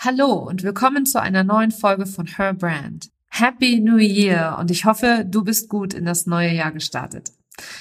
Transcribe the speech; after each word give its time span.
Hallo 0.00 0.34
und 0.34 0.62
willkommen 0.62 1.06
zu 1.06 1.20
einer 1.20 1.42
neuen 1.42 1.72
Folge 1.72 2.06
von 2.06 2.24
Her 2.24 2.54
Brand. 2.54 3.10
Happy 3.30 3.80
New 3.80 3.96
Year 3.96 4.56
und 4.60 4.70
ich 4.70 4.84
hoffe, 4.84 5.26
du 5.28 5.42
bist 5.42 5.68
gut 5.68 5.92
in 5.92 6.04
das 6.04 6.24
neue 6.24 6.54
Jahr 6.54 6.70
gestartet. 6.70 7.32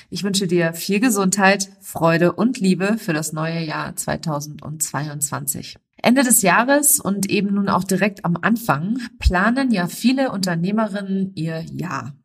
Ich 0.09 0.23
wünsche 0.23 0.47
dir 0.47 0.73
viel 0.73 0.99
Gesundheit, 0.99 1.69
Freude 1.79 2.33
und 2.33 2.59
Liebe 2.59 2.97
für 2.97 3.13
das 3.13 3.33
neue 3.33 3.63
Jahr 3.63 3.95
2022. 3.95 5.77
Ende 5.97 6.23
des 6.23 6.41
Jahres 6.41 6.99
und 6.99 7.29
eben 7.29 7.53
nun 7.53 7.69
auch 7.69 7.83
direkt 7.83 8.25
am 8.25 8.35
Anfang 8.41 8.97
planen 9.19 9.69
ja 9.69 9.85
viele 9.85 10.31
Unternehmerinnen 10.31 11.33
ihr 11.35 11.61
Jahr. 11.71 12.15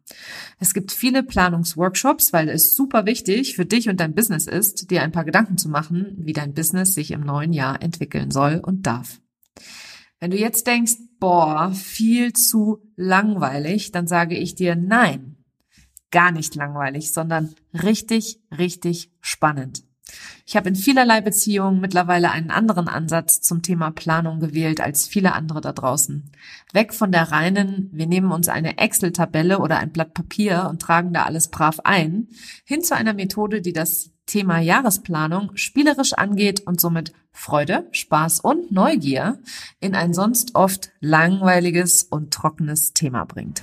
Es 0.59 0.73
gibt 0.73 0.91
viele 0.91 1.23
Planungsworkshops, 1.23 2.33
weil 2.33 2.49
es 2.49 2.75
super 2.75 3.05
wichtig 3.05 3.57
für 3.57 3.67
dich 3.67 3.91
und 3.91 4.01
dein 4.01 4.15
Business 4.15 4.47
ist, 4.47 4.91
dir 4.91 5.03
ein 5.03 5.13
paar 5.13 5.27
Gedanken 5.27 5.59
zu 5.59 5.69
machen, 5.69 6.17
wie 6.17 6.33
dein 6.33 6.55
Business 6.55 6.95
sich 6.95 7.11
im 7.11 7.21
neuen 7.21 7.53
Jahr 7.53 7.83
entwickeln 7.83 8.31
soll 8.31 8.59
und 8.65 8.87
darf. 8.87 9.19
Wenn 10.21 10.31
du 10.31 10.37
jetzt 10.37 10.67
denkst, 10.67 10.95
boah, 11.19 11.73
viel 11.73 12.33
zu 12.33 12.79
langweilig, 12.97 13.93
dann 13.93 14.07
sage 14.07 14.37
ich 14.37 14.55
dir 14.55 14.77
nein. 14.77 15.37
Gar 16.11 16.31
nicht 16.31 16.55
langweilig, 16.55 17.13
sondern 17.13 17.55
richtig, 17.75 18.41
richtig 18.57 19.11
spannend. 19.21 19.85
Ich 20.47 20.57
habe 20.57 20.69
in 20.69 20.77
vielerlei 20.77 21.21
Beziehungen 21.21 21.81
mittlerweile 21.81 22.31
einen 22.31 22.51
anderen 22.51 22.89
Ansatz 22.89 23.41
zum 23.41 23.63
Thema 23.63 23.91
Planung 23.91 24.41
gewählt 24.41 24.81
als 24.81 25.07
viele 25.07 25.33
andere 25.33 25.61
da 25.61 25.73
draußen. 25.73 26.31
Weg 26.73 26.93
von 26.93 27.13
der 27.13 27.31
reinen, 27.31 27.89
wir 27.93 28.07
nehmen 28.07 28.33
uns 28.33 28.49
eine 28.49 28.79
Excel-Tabelle 28.79 29.59
oder 29.59 29.79
ein 29.79 29.93
Blatt 29.93 30.15
Papier 30.15 30.67
und 30.69 30.83
tragen 30.83 31.13
da 31.13 31.25
alles 31.25 31.49
brav 31.49 31.81
ein, 31.85 32.29
hin 32.65 32.83
zu 32.83 32.97
einer 32.97 33.15
Methode, 33.15 33.61
die 33.61 33.73
das 33.73 34.11
Thema 34.27 34.61
Jahresplanung 34.61 35.57
spielerisch 35.57 36.13
angeht 36.15 36.61
und 36.67 36.81
somit 36.81 37.13
Freude, 37.33 37.89
Spaß 37.93 38.41
und 38.41 38.71
Neugier 38.71 39.39
in 39.81 39.95
ein 39.95 40.15
sonst 40.15 40.55
oft 40.55 40.91
langweiliges 41.01 42.05
und 42.05 42.33
trockenes 42.33 42.93
Thema 42.93 43.25
bringt. 43.25 43.63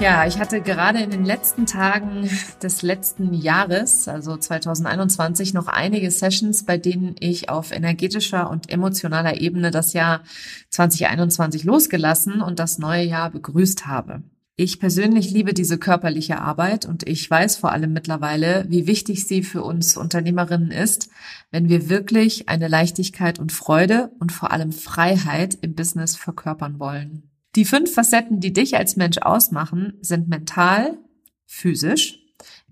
Ja, 0.00 0.26
ich 0.26 0.40
hatte 0.40 0.60
gerade 0.60 0.98
in 1.00 1.10
den 1.10 1.24
letzten 1.24 1.66
Tagen 1.66 2.28
des 2.60 2.82
letzten 2.82 3.32
Jahres, 3.32 4.08
also 4.08 4.36
2021, 4.36 5.54
noch 5.54 5.68
einige 5.68 6.10
Sessions, 6.10 6.64
bei 6.64 6.78
denen 6.78 7.14
ich 7.20 7.48
auf 7.48 7.70
energetischer 7.70 8.50
und 8.50 8.70
emotionaler 8.70 9.40
Ebene 9.40 9.70
das 9.70 9.92
Jahr 9.92 10.22
2021 10.70 11.62
losgelassen 11.62 12.42
und 12.42 12.58
das 12.58 12.78
neue 12.78 13.04
Jahr 13.04 13.30
begrüßt 13.30 13.86
habe. 13.86 14.24
Ich 14.56 14.78
persönlich 14.78 15.30
liebe 15.30 15.54
diese 15.54 15.78
körperliche 15.78 16.40
Arbeit 16.40 16.86
und 16.86 17.08
ich 17.08 17.28
weiß 17.30 17.56
vor 17.56 17.72
allem 17.72 17.92
mittlerweile, 17.92 18.66
wie 18.68 18.86
wichtig 18.86 19.26
sie 19.26 19.42
für 19.42 19.62
uns 19.62 19.96
Unternehmerinnen 19.96 20.70
ist, 20.70 21.08
wenn 21.50 21.68
wir 21.68 21.88
wirklich 21.88 22.48
eine 22.48 22.68
Leichtigkeit 22.68 23.38
und 23.38 23.52
Freude 23.52 24.10
und 24.18 24.32
vor 24.32 24.50
allem 24.50 24.72
Freiheit 24.72 25.56
im 25.60 25.74
Business 25.74 26.14
verkörpern 26.16 26.78
wollen. 26.78 27.33
Die 27.56 27.64
fünf 27.64 27.94
Facetten, 27.94 28.40
die 28.40 28.52
dich 28.52 28.76
als 28.76 28.96
Mensch 28.96 29.18
ausmachen, 29.18 29.94
sind 30.00 30.28
mental, 30.28 30.98
physisch, 31.46 32.18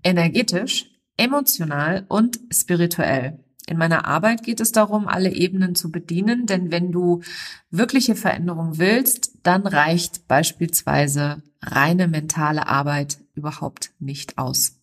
energetisch, 0.03 0.91
emotional 1.15 2.05
und 2.09 2.39
spirituell. 2.51 3.39
In 3.65 3.77
meiner 3.77 4.05
Arbeit 4.05 4.43
geht 4.43 4.59
es 4.59 4.73
darum, 4.73 5.07
alle 5.07 5.31
Ebenen 5.31 5.73
zu 5.75 5.89
bedienen, 5.89 6.47
denn 6.47 6.69
wenn 6.69 6.91
du 6.91 7.21
wirkliche 7.71 8.15
Veränderung 8.15 8.77
willst, 8.77 9.37
dann 9.43 9.65
reicht 9.65 10.27
beispielsweise 10.27 11.41
reine 11.61 12.09
mentale 12.09 12.67
Arbeit 12.67 13.19
überhaupt 13.35 13.91
nicht 13.99 14.37
aus. 14.37 14.81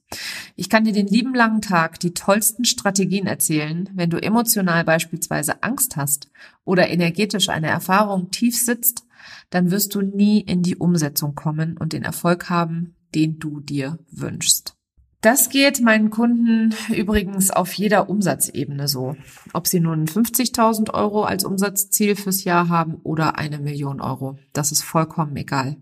Ich 0.56 0.70
kann 0.70 0.84
dir 0.84 0.92
den 0.92 1.06
lieben 1.06 1.34
langen 1.34 1.60
Tag 1.60 2.00
die 2.00 2.14
tollsten 2.14 2.64
Strategien 2.64 3.26
erzählen, 3.26 3.88
wenn 3.94 4.10
du 4.10 4.16
emotional 4.16 4.82
beispielsweise 4.84 5.62
Angst 5.62 5.96
hast 5.96 6.30
oder 6.64 6.88
energetisch 6.88 7.50
eine 7.50 7.68
Erfahrung 7.68 8.30
tief 8.30 8.58
sitzt, 8.58 9.04
dann 9.50 9.70
wirst 9.70 9.94
du 9.94 10.00
nie 10.00 10.40
in 10.40 10.62
die 10.62 10.76
Umsetzung 10.76 11.34
kommen 11.34 11.76
und 11.76 11.92
den 11.92 12.02
Erfolg 12.02 12.50
haben, 12.50 12.96
den 13.14 13.38
du 13.38 13.60
dir 13.60 13.98
wünschst. 14.10 14.74
Das 15.20 15.50
geht 15.50 15.82
meinen 15.82 16.08
Kunden 16.08 16.74
übrigens 16.88 17.50
auf 17.50 17.72
jeder 17.74 18.08
Umsatzebene 18.08 18.88
so. 18.88 19.16
Ob 19.52 19.66
sie 19.66 19.80
nun 19.80 20.06
50.000 20.06 20.94
Euro 20.94 21.24
als 21.24 21.44
Umsatzziel 21.44 22.16
fürs 22.16 22.44
Jahr 22.44 22.70
haben 22.70 22.94
oder 23.02 23.36
eine 23.38 23.58
Million 23.58 24.00
Euro. 24.00 24.38
Das 24.54 24.72
ist 24.72 24.82
vollkommen 24.82 25.36
egal. 25.36 25.76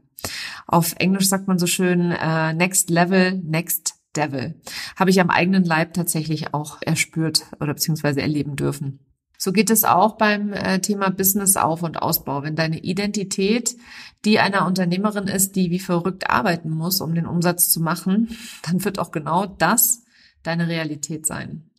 Auf 0.67 0.95
Englisch 0.99 1.29
sagt 1.29 1.47
man 1.47 1.59
so 1.59 1.69
schön, 1.69 2.11
uh, 2.11 2.53
next 2.53 2.91
level, 2.91 3.35
next 3.45 3.95
devil. 4.17 4.61
Habe 4.97 5.11
ich 5.11 5.21
am 5.21 5.31
eigenen 5.31 5.65
Leib 5.65 5.95
tatsächlich 5.95 6.53
auch 6.53 6.79
erspürt 6.81 7.47
oder 7.61 7.75
beziehungsweise 7.75 8.21
erleben 8.21 8.57
dürfen. 8.57 8.99
So 9.41 9.53
geht 9.53 9.71
es 9.71 9.85
auch 9.85 10.17
beim 10.17 10.53
äh, 10.53 10.81
Thema 10.81 11.11
Business 11.11 11.57
Auf- 11.57 11.85
und 11.85 12.03
Ausbau. 12.03 12.43
Wenn 12.43 12.57
deine 12.57 12.81
Identität 12.81 13.77
die 14.25 14.41
einer 14.41 14.67
Unternehmerin 14.67 15.29
ist, 15.29 15.55
die 15.55 15.71
wie 15.71 15.79
verrückt 15.79 16.29
arbeiten 16.29 16.71
muss, 16.71 17.01
um 17.01 17.15
den 17.15 17.27
Umsatz 17.27 17.71
zu 17.71 17.81
machen, 17.81 18.37
dann 18.67 18.85
wird 18.85 18.99
auch 18.99 19.13
genau 19.13 19.47
das 19.47 20.03
deine 20.43 20.69
Realität 20.69 21.25
sein. 21.25 21.71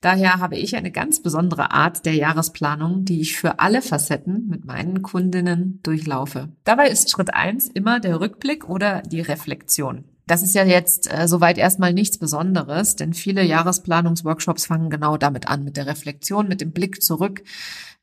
Daher 0.00 0.38
habe 0.38 0.56
ich 0.56 0.74
eine 0.74 0.90
ganz 0.90 1.22
besondere 1.22 1.70
Art 1.70 2.04
der 2.04 2.14
Jahresplanung, 2.14 3.04
die 3.04 3.20
ich 3.20 3.36
für 3.36 3.60
alle 3.60 3.82
Facetten 3.82 4.48
mit 4.48 4.64
meinen 4.64 5.02
Kundinnen 5.02 5.80
durchlaufe. 5.82 6.48
Dabei 6.64 6.88
ist 6.88 7.10
Schritt 7.10 7.32
eins 7.32 7.68
immer 7.68 8.00
der 8.00 8.20
Rückblick 8.20 8.68
oder 8.68 9.02
die 9.02 9.20
Reflexion. 9.20 10.04
Das 10.32 10.42
ist 10.42 10.54
ja 10.54 10.64
jetzt 10.64 11.12
äh, 11.12 11.28
soweit 11.28 11.58
erstmal 11.58 11.92
nichts 11.92 12.16
Besonderes, 12.16 12.96
denn 12.96 13.12
viele 13.12 13.42
Jahresplanungsworkshops 13.42 14.64
fangen 14.64 14.88
genau 14.88 15.18
damit 15.18 15.48
an, 15.48 15.62
mit 15.62 15.76
der 15.76 15.86
Reflexion, 15.86 16.48
mit 16.48 16.62
dem 16.62 16.72
Blick 16.72 17.02
zurück, 17.02 17.42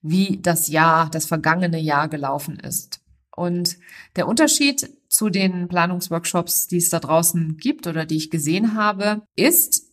wie 0.04 0.38
das 0.40 0.68
Jahr, 0.68 1.10
das 1.10 1.26
vergangene 1.26 1.80
Jahr 1.80 2.08
gelaufen 2.08 2.60
ist. 2.60 3.02
Und 3.36 3.78
der 4.16 4.28
Unterschied 4.28 4.92
zu 5.08 5.32
den 5.32 5.70
Planungsworkshops, 5.70 6.68
die 6.68 6.78
es 6.78 6.92
da 6.92 7.00
draußen 7.00 7.58
gibt 7.58 7.88
oder 7.88 8.06
die 8.06 8.18
ich 8.18 8.30
gesehen 8.30 8.76
habe, 8.76 9.24
ist 9.36 9.88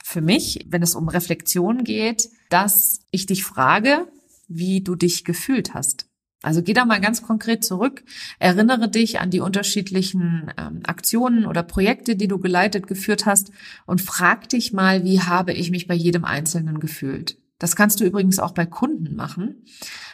für 0.00 0.20
mich, 0.20 0.66
wenn 0.68 0.84
es 0.84 0.94
um 0.94 1.08
Reflexion 1.08 1.82
geht, 1.82 2.28
dass 2.50 3.00
ich 3.10 3.26
dich 3.26 3.42
frage, 3.42 4.06
wie 4.46 4.80
du 4.80 4.94
dich 4.94 5.24
gefühlt 5.24 5.74
hast. 5.74 6.06
Also 6.42 6.62
geh 6.62 6.72
da 6.72 6.86
mal 6.86 7.00
ganz 7.00 7.22
konkret 7.22 7.64
zurück, 7.64 8.02
erinnere 8.38 8.88
dich 8.88 9.20
an 9.20 9.30
die 9.30 9.40
unterschiedlichen 9.40 10.50
ähm, 10.56 10.80
Aktionen 10.86 11.44
oder 11.44 11.62
Projekte, 11.62 12.16
die 12.16 12.28
du 12.28 12.38
geleitet 12.38 12.86
geführt 12.86 13.26
hast 13.26 13.52
und 13.84 14.00
frag 14.00 14.48
dich 14.48 14.72
mal, 14.72 15.04
wie 15.04 15.20
habe 15.20 15.52
ich 15.52 15.70
mich 15.70 15.86
bei 15.86 15.94
jedem 15.94 16.24
Einzelnen 16.24 16.80
gefühlt. 16.80 17.36
Das 17.58 17.76
kannst 17.76 18.00
du 18.00 18.04
übrigens 18.04 18.38
auch 18.38 18.52
bei 18.52 18.64
Kunden 18.64 19.16
machen. 19.16 19.66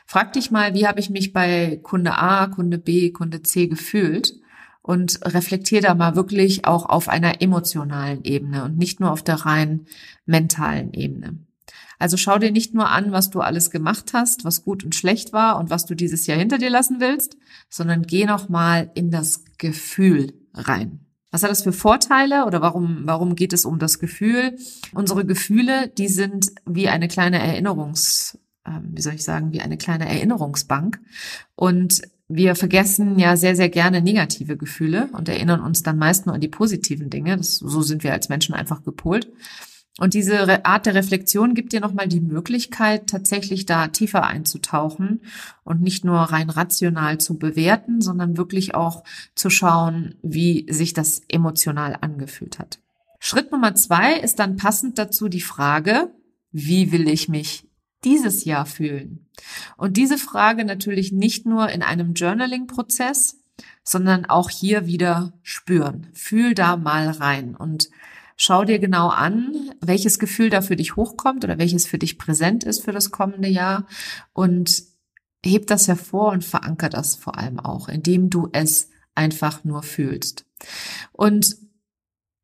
Frag 0.05 0.32
dich 0.32 0.50
mal, 0.50 0.75
wie 0.75 0.88
habe 0.88 0.99
ich 0.99 1.11
mich 1.11 1.32
bei 1.32 1.78
Kunde 1.82 2.19
A, 2.19 2.49
Kunde 2.49 2.78
B, 2.78 3.12
Kunde 3.12 3.43
C 3.43 3.69
gefühlt 3.69 4.34
und 4.82 5.20
reflektier 5.25 5.81
da 5.81 5.94
mal 5.94 6.17
wirklich 6.17 6.64
auch 6.64 6.87
auf 6.87 7.08
einer 7.08 7.40
emotionalen 7.40 8.25
Ebene 8.25 8.64
und 8.64 8.76
nicht 8.76 8.99
nur 8.99 9.12
auf 9.12 9.23
der 9.23 9.46
rein 9.46 9.87
mentalen 10.26 10.93
Ebene. 10.93 11.45
Also 11.98 12.16
schau 12.16 12.38
dir 12.38 12.52
nicht 12.52 12.75
nur 12.75 12.88
an, 12.88 13.12
was 13.12 13.31
du 13.31 13.40
alles 13.40 13.70
gemacht 13.70 14.12
hast, 14.12 14.44
was 14.44 14.64
gut 14.64 14.84
und 14.84 14.94
schlecht 14.94 15.32
war 15.32 15.58
und 15.58 15.70
was 15.70 15.87
du 15.87 15.94
dieses 15.94 16.26
Jahr 16.26 16.38
hinter 16.38 16.58
dir 16.58 16.70
lassen 16.70 17.00
willst, 17.00 17.37
sondern 17.69 18.02
geh 18.02 18.25
noch 18.26 18.48
mal 18.48 18.90
in 18.94 19.10
das 19.10 19.44
Gefühl 19.58 20.34
rein. 20.54 21.00
Was 21.31 21.43
hat 21.43 21.50
das 21.50 21.62
für 21.62 21.72
Vorteile 21.72 22.46
oder 22.46 22.62
warum, 22.62 23.02
warum 23.04 23.34
geht 23.34 23.52
es 23.52 23.64
um 23.64 23.78
das 23.78 23.98
Gefühl? 23.98 24.56
Unsere 24.94 25.26
Gefühle, 25.26 25.88
die 25.88 26.08
sind 26.08 26.52
wie 26.64 26.88
eine 26.88 27.08
kleine 27.08 27.38
Erinnerungs, 27.38 28.38
äh, 28.64 28.70
wie 28.82 29.02
soll 29.02 29.14
ich 29.14 29.25
sagen, 29.25 29.52
wie 29.52 29.60
eine 29.60 29.76
kleine 29.76 30.08
Erinnerungsbank. 30.08 31.00
Und 31.54 32.02
wir 32.28 32.54
vergessen 32.54 33.19
ja 33.19 33.37
sehr, 33.37 33.54
sehr 33.54 33.69
gerne 33.69 34.00
negative 34.00 34.56
Gefühle 34.56 35.08
und 35.12 35.28
erinnern 35.28 35.60
uns 35.60 35.82
dann 35.82 35.99
meist 35.99 36.26
nur 36.26 36.34
an 36.34 36.40
die 36.40 36.49
positiven 36.49 37.10
Dinge. 37.10 37.37
Das, 37.37 37.56
so 37.56 37.82
sind 37.82 38.02
wir 38.02 38.12
als 38.12 38.28
Menschen 38.28 38.54
einfach 38.54 38.82
gepolt. 38.82 39.31
Und 39.98 40.12
diese 40.12 40.66
Art 40.66 40.84
der 40.84 40.94
Reflexion 40.94 41.54
gibt 41.54 41.72
dir 41.72 41.81
nochmal 41.81 42.06
die 42.06 42.20
Möglichkeit, 42.20 43.06
tatsächlich 43.08 43.64
da 43.64 43.88
tiefer 43.88 44.25
einzutauchen 44.25 45.22
und 45.64 45.81
nicht 45.81 46.04
nur 46.04 46.19
rein 46.19 46.50
rational 46.50 47.19
zu 47.19 47.38
bewerten, 47.38 48.02
sondern 48.02 48.37
wirklich 48.37 48.75
auch 48.75 49.04
zu 49.34 49.48
schauen, 49.48 50.16
wie 50.22 50.66
sich 50.70 50.93
das 50.93 51.22
emotional 51.28 51.96
angefühlt 52.00 52.58
hat. 52.58 52.78
Schritt 53.19 53.52
Nummer 53.52 53.75
zwei 53.75 54.14
ist 54.14 54.38
dann 54.38 54.56
passend 54.56 54.98
dazu 54.98 55.28
die 55.28 55.40
Frage, 55.40 56.10
wie 56.52 56.92
will 56.92 57.08
ich 57.08 57.31
mich 57.31 57.66
dieses 58.04 58.44
Jahr 58.44 58.66
fühlen? 58.66 59.26
Und 59.78 59.96
diese 59.96 60.19
Frage 60.19 60.66
natürlich 60.66 61.10
nicht 61.10 61.46
nur 61.46 61.70
in 61.70 61.82
einem 61.82 62.12
Journaling-Prozess, 62.12 63.38
sondern 63.82 64.26
auch 64.26 64.50
hier 64.50 64.87
wieder 64.87 65.32
spüren. 65.42 66.08
Fühl 66.12 66.54
da 66.54 66.76
mal 66.76 67.08
rein 67.08 67.56
und 67.56 67.88
Schau 68.36 68.64
dir 68.64 68.78
genau 68.78 69.08
an, 69.08 69.72
welches 69.80 70.18
Gefühl 70.18 70.50
da 70.50 70.61
für 70.61 70.76
dich 70.76 70.96
hochkommt 70.96 71.44
oder 71.44 71.58
welches 71.58 71.87
für 71.87 71.99
dich 71.99 72.18
präsent 72.18 72.64
ist 72.64 72.84
für 72.84 72.92
das 72.92 73.11
kommende 73.11 73.49
Jahr 73.49 73.87
und 74.34 74.82
heb 75.44 75.66
das 75.66 75.88
hervor 75.88 76.32
und 76.32 76.44
veranker 76.44 76.88
das 76.88 77.16
vor 77.16 77.38
allem 77.38 77.58
auch, 77.58 77.88
indem 77.88 78.28
du 78.30 78.49
es 78.52 78.90
einfach 79.14 79.64
nur 79.64 79.82
fühlst. 79.82 80.44
Und 81.12 81.56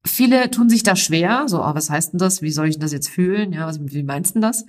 viele 0.04 0.50
tun 0.50 0.70
sich 0.70 0.82
da 0.82 0.96
schwer, 0.96 1.44
so, 1.46 1.62
oh, 1.62 1.74
was 1.74 1.90
heißt 1.90 2.14
denn 2.14 2.18
das? 2.18 2.42
Wie 2.42 2.50
soll 2.50 2.68
ich 2.68 2.78
das 2.78 2.92
jetzt 2.92 3.08
fühlen? 3.08 3.52
Ja, 3.52 3.66
was, 3.66 3.78
wie 3.80 4.02
meinst 4.02 4.34
du 4.34 4.40
das? 4.40 4.64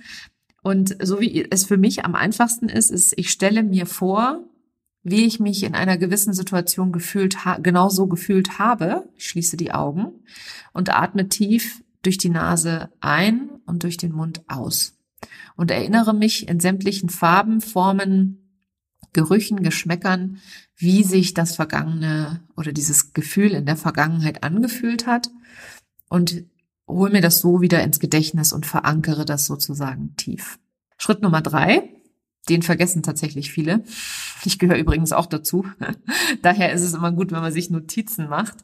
Und 0.62 0.96
so 1.02 1.20
wie 1.20 1.46
es 1.50 1.64
für 1.64 1.76
mich 1.76 2.04
am 2.04 2.14
einfachsten 2.14 2.68
ist, 2.68 2.90
ist, 2.90 3.14
ich 3.16 3.30
stelle 3.30 3.62
mir 3.62 3.86
vor, 3.86 4.44
wie 5.04 5.26
ich 5.26 5.38
mich 5.38 5.62
in 5.62 5.74
einer 5.74 5.98
gewissen 5.98 6.32
Situation 6.32 6.90
gefühlt, 6.90 7.36
genau 7.62 7.90
so 7.90 8.06
gefühlt 8.06 8.58
habe. 8.58 9.08
Ich 9.16 9.28
schließe 9.28 9.56
die 9.56 9.72
Augen 9.72 10.24
und 10.72 10.94
atme 10.94 11.28
tief 11.28 11.84
durch 12.02 12.18
die 12.18 12.30
Nase 12.30 12.90
ein 13.00 13.50
und 13.66 13.82
durch 13.82 13.98
den 13.98 14.12
Mund 14.12 14.42
aus. 14.48 14.98
Und 15.56 15.70
erinnere 15.70 16.14
mich 16.14 16.48
in 16.48 16.58
sämtlichen 16.58 17.10
Farben, 17.10 17.60
Formen, 17.60 18.40
Gerüchen, 19.12 19.62
Geschmäckern, 19.62 20.38
wie 20.76 21.04
sich 21.04 21.34
das 21.34 21.54
Vergangene 21.54 22.40
oder 22.56 22.72
dieses 22.72 23.12
Gefühl 23.12 23.52
in 23.52 23.66
der 23.66 23.76
Vergangenheit 23.76 24.42
angefühlt 24.42 25.06
hat 25.06 25.30
und 26.08 26.44
hol 26.88 27.10
mir 27.10 27.20
das 27.20 27.40
so 27.40 27.60
wieder 27.60 27.82
ins 27.82 28.00
Gedächtnis 28.00 28.52
und 28.52 28.66
verankere 28.66 29.24
das 29.24 29.46
sozusagen 29.46 30.16
tief. 30.16 30.58
Schritt 30.96 31.22
Nummer 31.22 31.42
drei 31.42 31.93
den 32.48 32.62
vergessen 32.62 33.02
tatsächlich 33.02 33.50
viele. 33.50 33.84
Ich 34.44 34.58
gehöre 34.58 34.76
übrigens 34.76 35.12
auch 35.12 35.26
dazu. 35.26 35.66
Daher 36.42 36.72
ist 36.72 36.82
es 36.82 36.94
immer 36.94 37.12
gut, 37.12 37.32
wenn 37.32 37.40
man 37.40 37.52
sich 37.52 37.70
Notizen 37.70 38.28
macht. 38.28 38.56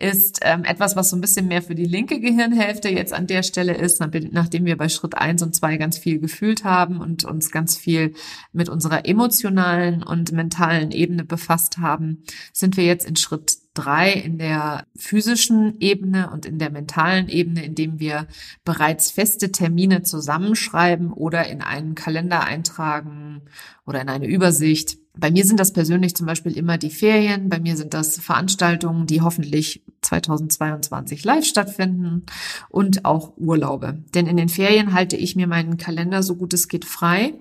Ist 0.00 0.40
ähm, 0.42 0.64
etwas, 0.64 0.96
was 0.96 1.10
so 1.10 1.16
ein 1.16 1.20
bisschen 1.20 1.48
mehr 1.48 1.60
für 1.60 1.74
die 1.74 1.84
linke 1.84 2.20
Gehirnhälfte 2.20 2.88
jetzt 2.88 3.12
an 3.12 3.26
der 3.26 3.42
Stelle 3.42 3.74
ist, 3.74 4.00
nachdem 4.00 4.64
wir 4.64 4.76
bei 4.76 4.88
Schritt 4.88 5.16
eins 5.16 5.42
und 5.42 5.54
zwei 5.54 5.76
ganz 5.76 5.98
viel 5.98 6.18
gefühlt 6.18 6.64
haben 6.64 7.00
und 7.00 7.24
uns 7.24 7.50
ganz 7.50 7.76
viel 7.76 8.14
mit 8.52 8.68
unserer 8.68 9.06
emotionalen 9.06 10.02
und 10.02 10.32
mentalen 10.32 10.90
Ebene 10.90 11.24
befasst 11.24 11.78
haben, 11.78 12.24
sind 12.52 12.76
wir 12.76 12.84
jetzt 12.84 13.06
in 13.06 13.16
Schritt 13.16 13.58
drei 13.78 14.12
in 14.12 14.38
der 14.38 14.86
physischen 14.96 15.80
Ebene 15.80 16.30
und 16.30 16.46
in 16.46 16.58
der 16.58 16.70
mentalen 16.70 17.28
Ebene, 17.28 17.64
indem 17.64 18.00
wir 18.00 18.26
bereits 18.64 19.10
feste 19.12 19.52
Termine 19.52 20.02
zusammenschreiben 20.02 21.12
oder 21.12 21.46
in 21.46 21.62
einen 21.62 21.94
Kalender 21.94 22.44
eintragen 22.44 23.42
oder 23.86 24.00
in 24.00 24.08
eine 24.08 24.26
Übersicht. 24.26 24.98
Bei 25.16 25.30
mir 25.30 25.44
sind 25.44 25.58
das 25.58 25.72
persönlich 25.72 26.14
zum 26.14 26.26
Beispiel 26.26 26.56
immer 26.56 26.78
die 26.78 26.90
Ferien. 26.90 27.48
Bei 27.48 27.58
mir 27.58 27.76
sind 27.76 27.94
das 27.94 28.18
Veranstaltungen, 28.18 29.06
die 29.06 29.20
hoffentlich 29.20 29.82
2022 30.02 31.24
live 31.24 31.44
stattfinden 31.44 32.24
und 32.68 33.04
auch 33.04 33.36
Urlaube. 33.36 33.98
Denn 34.14 34.26
in 34.26 34.36
den 34.36 34.48
Ferien 34.48 34.92
halte 34.92 35.16
ich 35.16 35.34
mir 35.34 35.48
meinen 35.48 35.76
Kalender 35.76 36.22
so 36.22 36.36
gut 36.36 36.54
es 36.54 36.68
geht 36.68 36.84
frei 36.84 37.34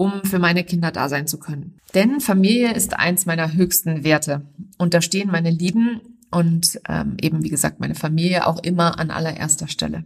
um 0.00 0.24
für 0.24 0.38
meine 0.38 0.64
Kinder 0.64 0.90
da 0.92 1.10
sein 1.10 1.26
zu 1.26 1.38
können. 1.38 1.78
Denn 1.94 2.20
Familie 2.20 2.72
ist 2.72 2.98
eins 2.98 3.26
meiner 3.26 3.52
höchsten 3.52 4.02
Werte. 4.02 4.40
Und 4.78 4.94
da 4.94 5.02
stehen 5.02 5.30
meine 5.30 5.50
Lieben 5.50 6.00
und 6.30 6.80
ähm, 6.88 7.18
eben, 7.20 7.44
wie 7.44 7.50
gesagt, 7.50 7.80
meine 7.80 7.94
Familie 7.94 8.46
auch 8.46 8.62
immer 8.62 8.98
an 8.98 9.10
allererster 9.10 9.68
Stelle. 9.68 10.04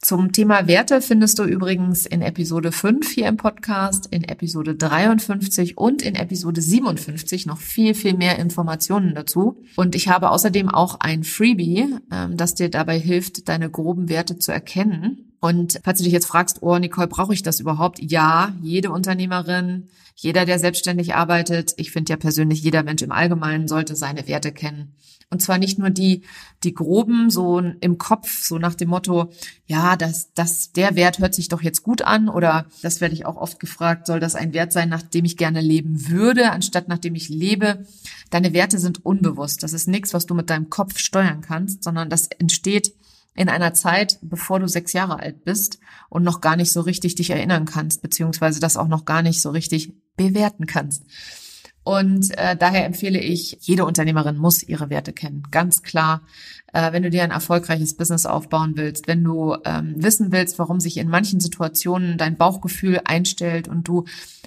Zum 0.00 0.32
Thema 0.32 0.66
Werte 0.66 1.00
findest 1.00 1.38
du 1.38 1.44
übrigens 1.44 2.04
in 2.04 2.20
Episode 2.20 2.72
5 2.72 3.08
hier 3.08 3.28
im 3.28 3.36
Podcast, 3.36 4.08
in 4.10 4.24
Episode 4.24 4.74
53 4.74 5.78
und 5.78 6.02
in 6.02 6.16
Episode 6.16 6.60
57 6.60 7.46
noch 7.46 7.58
viel, 7.58 7.94
viel 7.94 8.14
mehr 8.14 8.40
Informationen 8.40 9.14
dazu. 9.14 9.62
Und 9.76 9.94
ich 9.94 10.08
habe 10.08 10.30
außerdem 10.30 10.68
auch 10.68 10.98
ein 10.98 11.22
Freebie, 11.22 11.94
ähm, 12.10 12.36
das 12.36 12.56
dir 12.56 12.70
dabei 12.70 12.98
hilft, 12.98 13.48
deine 13.48 13.70
groben 13.70 14.08
Werte 14.08 14.40
zu 14.40 14.50
erkennen. 14.50 15.31
Und 15.42 15.80
falls 15.82 15.98
du 15.98 16.04
dich 16.04 16.12
jetzt 16.12 16.26
fragst, 16.26 16.58
oh 16.62 16.78
Nicole, 16.78 17.08
brauche 17.08 17.34
ich 17.34 17.42
das 17.42 17.58
überhaupt? 17.58 17.98
Ja, 18.00 18.54
jede 18.62 18.92
Unternehmerin, 18.92 19.88
jeder, 20.14 20.44
der 20.44 20.60
selbstständig 20.60 21.16
arbeitet, 21.16 21.74
ich 21.78 21.90
finde 21.90 22.10
ja 22.12 22.16
persönlich, 22.16 22.62
jeder 22.62 22.84
Mensch 22.84 23.02
im 23.02 23.10
Allgemeinen 23.10 23.66
sollte 23.66 23.96
seine 23.96 24.28
Werte 24.28 24.52
kennen. 24.52 24.94
Und 25.30 25.42
zwar 25.42 25.58
nicht 25.58 25.80
nur 25.80 25.90
die, 25.90 26.22
die 26.62 26.74
groben, 26.74 27.28
so 27.28 27.58
im 27.58 27.98
Kopf, 27.98 28.44
so 28.44 28.58
nach 28.58 28.76
dem 28.76 28.90
Motto, 28.90 29.32
ja, 29.66 29.96
das, 29.96 30.32
das, 30.34 30.70
der 30.70 30.94
Wert 30.94 31.18
hört 31.18 31.34
sich 31.34 31.48
doch 31.48 31.60
jetzt 31.60 31.82
gut 31.82 32.02
an 32.02 32.28
oder 32.28 32.66
das 32.82 33.00
werde 33.00 33.16
ich 33.16 33.26
auch 33.26 33.36
oft 33.36 33.58
gefragt, 33.58 34.06
soll 34.06 34.20
das 34.20 34.36
ein 34.36 34.52
Wert 34.52 34.72
sein, 34.72 34.88
nach 34.88 35.02
dem 35.02 35.24
ich 35.24 35.36
gerne 35.36 35.60
leben 35.60 36.08
würde, 36.08 36.52
anstatt 36.52 36.86
nach 36.86 36.98
dem 36.98 37.16
ich 37.16 37.28
lebe? 37.28 37.84
Deine 38.30 38.52
Werte 38.52 38.78
sind 38.78 39.04
unbewusst. 39.04 39.64
Das 39.64 39.72
ist 39.72 39.88
nichts, 39.88 40.14
was 40.14 40.26
du 40.26 40.34
mit 40.34 40.50
deinem 40.50 40.70
Kopf 40.70 40.98
steuern 40.98 41.40
kannst, 41.40 41.82
sondern 41.82 42.10
das 42.10 42.28
entsteht 42.28 42.94
in 43.34 43.48
einer 43.48 43.74
Zeit, 43.74 44.18
bevor 44.22 44.60
du 44.60 44.68
sechs 44.68 44.92
Jahre 44.92 45.18
alt 45.18 45.44
bist 45.44 45.78
und 46.08 46.22
noch 46.22 46.40
gar 46.40 46.56
nicht 46.56 46.72
so 46.72 46.80
richtig 46.82 47.14
dich 47.14 47.30
erinnern 47.30 47.64
kannst, 47.64 48.02
beziehungsweise 48.02 48.60
das 48.60 48.76
auch 48.76 48.88
noch 48.88 49.04
gar 49.04 49.22
nicht 49.22 49.40
so 49.40 49.50
richtig 49.50 49.92
bewerten 50.16 50.66
kannst. 50.66 51.04
Und 51.84 52.30
äh, 52.38 52.56
daher 52.56 52.86
empfehle 52.86 53.18
ich, 53.18 53.58
jede 53.60 53.84
Unternehmerin 53.84 54.36
muss 54.36 54.62
ihre 54.62 54.88
Werte 54.88 55.12
kennen. 55.12 55.42
Ganz 55.50 55.82
klar, 55.82 56.22
äh, 56.72 56.92
wenn 56.92 57.02
du 57.02 57.10
dir 57.10 57.24
ein 57.24 57.32
erfolgreiches 57.32 57.96
Business 57.96 58.24
aufbauen 58.24 58.74
willst, 58.76 59.08
wenn 59.08 59.24
du 59.24 59.56
ähm, 59.64 59.94
wissen 59.96 60.30
willst, 60.30 60.60
warum 60.60 60.78
sich 60.78 60.96
in 60.96 61.08
manchen 61.08 61.40
Situationen 61.40 62.18
dein 62.18 62.36
Bauchgefühl 62.36 63.00
einstellt 63.04 63.66
und 63.66 63.88
du 63.88 64.04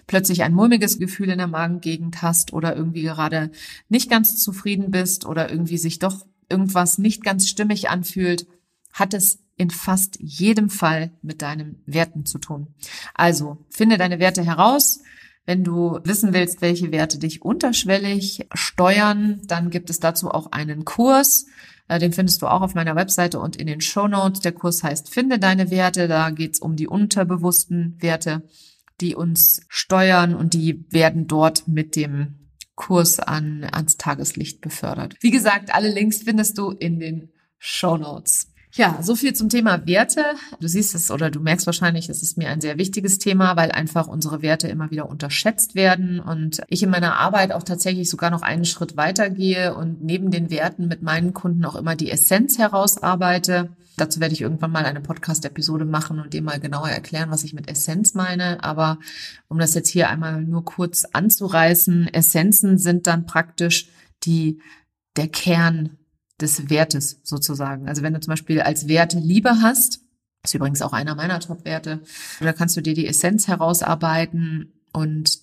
plötzlich 0.08 0.44
ein 0.44 0.54
mulmiges 0.54 0.98
Gefühl 0.98 1.30
in 1.30 1.40
der 1.40 1.48
Magengegend 1.48 2.22
hast 2.22 2.54
oder 2.54 2.76
irgendwie 2.76 3.02
gerade 3.04 3.52
nicht 3.90 4.10
ganz 4.10 4.42
zufrieden 4.42 4.92
bist 4.92 5.26
oder 5.26 5.50
irgendwie 5.50 5.78
sich 5.78 6.00
doch 6.00 6.26
irgendwas 6.48 7.00
nicht 7.00 7.24
ganz 7.24 7.50
stimmig 7.50 7.90
anfühlt, 7.90 8.48
hat 8.96 9.14
es 9.14 9.40
in 9.58 9.70
fast 9.70 10.18
jedem 10.20 10.70
Fall 10.70 11.12
mit 11.22 11.42
deinen 11.42 11.84
Werten 11.86 12.26
zu 12.26 12.40
tun. 12.40 12.74
Also 13.14 13.66
finde 13.70 13.98
deine 13.98 14.20
Werte 14.20 14.44
heraus. 14.44 15.02
Wenn 15.46 15.64
du 15.64 16.00
wissen 16.04 16.34
willst, 16.34 16.62
welche 16.62 16.92
Werte 16.92 17.20
dich 17.20 17.44
unterschwellig 17.44 18.48
steuern, 18.54 19.42
dann 19.46 19.70
gibt 19.70 19.90
es 19.90 20.00
dazu 20.00 20.32
auch 20.32 20.52
einen 20.54 20.86
Kurs. 20.86 21.46
Äh, 21.88 22.00
den 22.00 22.14
findest 22.14 22.42
du 22.42 22.48
auch 22.48 22.62
auf 22.62 22.74
meiner 22.74 22.96
Webseite 22.96 23.40
und 23.40 23.58
in 23.58 23.68
den 23.68 23.82
Show 23.82 24.08
Notes. 24.08 24.40
Der 24.40 24.54
Kurs 24.54 24.82
heißt 24.82 25.14
Finde 25.14 25.40
deine 25.40 25.70
Werte. 25.70 26.08
Da 26.08 26.30
geht's 26.32 26.60
um 26.60 26.76
die 26.76 26.88
unterbewussten 26.88 27.98
Werte, 28.00 28.44
die 29.02 29.14
uns 29.14 29.62
steuern 29.68 30.36
und 30.36 30.54
die 30.54 30.86
werden 30.90 31.28
dort 31.28 31.68
mit 31.68 31.96
dem 31.98 32.50
Kurs 32.76 33.20
an, 33.20 33.66
ans 33.72 33.98
Tageslicht 33.98 34.62
befördert. 34.62 35.16
Wie 35.20 35.32
gesagt, 35.32 35.74
alle 35.74 35.92
Links 35.92 36.24
findest 36.24 36.58
du 36.58 36.72
in 36.72 37.00
den 37.00 37.30
Show 37.60 37.98
Notes. 37.98 38.55
Ja, 38.78 38.98
so 39.02 39.16
viel 39.16 39.32
zum 39.32 39.48
Thema 39.48 39.88
Werte. 39.88 40.22
Du 40.60 40.68
siehst 40.68 40.96
es 40.96 41.10
oder 41.10 41.32
du 41.32 41.40
merkst 41.40 41.66
wahrscheinlich, 41.66 42.10
es 42.10 42.22
ist 42.22 42.38
mir 42.38 42.50
ein 42.50 42.60
sehr 42.60 42.78
wichtiges 42.78 43.20
Thema, 43.20 43.56
weil 43.56 43.72
einfach 43.72 44.08
unsere 44.08 44.42
Werte 44.42 44.68
immer 44.68 44.92
wieder 44.92 45.10
unterschätzt 45.10 45.76
werden 45.76 46.20
und 46.20 46.62
ich 46.68 46.84
in 46.84 46.90
meiner 46.90 47.18
Arbeit 47.18 47.54
auch 47.54 47.64
tatsächlich 47.64 48.10
sogar 48.10 48.32
noch 48.32 48.42
einen 48.42 48.66
Schritt 48.66 48.98
weitergehe 48.98 49.74
und 49.76 50.04
neben 50.04 50.30
den 50.30 50.50
Werten 50.50 50.90
mit 50.90 51.02
meinen 51.02 51.34
Kunden 51.34 51.64
auch 51.64 51.78
immer 51.78 51.96
die 51.96 52.12
Essenz 52.12 52.58
herausarbeite. 52.58 53.70
Dazu 53.96 54.20
werde 54.20 54.34
ich 54.34 54.42
irgendwann 54.42 54.72
mal 54.72 54.84
eine 54.84 55.00
Podcast-Episode 55.00 55.86
machen 55.86 56.20
und 56.20 56.34
dir 56.34 56.42
mal 56.42 56.60
genauer 56.60 56.90
erklären, 56.90 57.32
was 57.32 57.46
ich 57.46 57.54
mit 57.54 57.70
Essenz 57.70 58.14
meine. 58.14 58.62
Aber 58.62 59.00
um 59.48 59.58
das 59.58 59.74
jetzt 59.74 59.88
hier 59.88 60.10
einmal 60.10 60.42
nur 60.42 60.66
kurz 60.66 61.06
anzureißen, 61.06 62.14
Essenzen 62.14 62.78
sind 62.78 63.08
dann 63.08 63.26
praktisch 63.26 63.88
die, 64.26 64.60
der 65.16 65.30
Kern 65.30 65.92
des 66.42 66.70
Wertes 66.70 67.20
sozusagen. 67.24 67.88
Also 67.88 68.02
wenn 68.02 68.14
du 68.14 68.20
zum 68.20 68.32
Beispiel 68.32 68.62
als 68.62 68.88
Wert 68.88 69.14
Liebe 69.14 69.62
hast, 69.62 70.02
ist 70.44 70.54
übrigens 70.54 70.82
auch 70.82 70.94
einer 70.94 71.16
meiner 71.16 71.40
Top-Werte, 71.40 72.02
da 72.40 72.54
kannst 72.54 72.78
du 72.78 72.82
dir 72.82 72.94
die 72.94 73.08
Essenz 73.08 73.48
herausarbeiten 73.48 74.74
und 74.94 75.40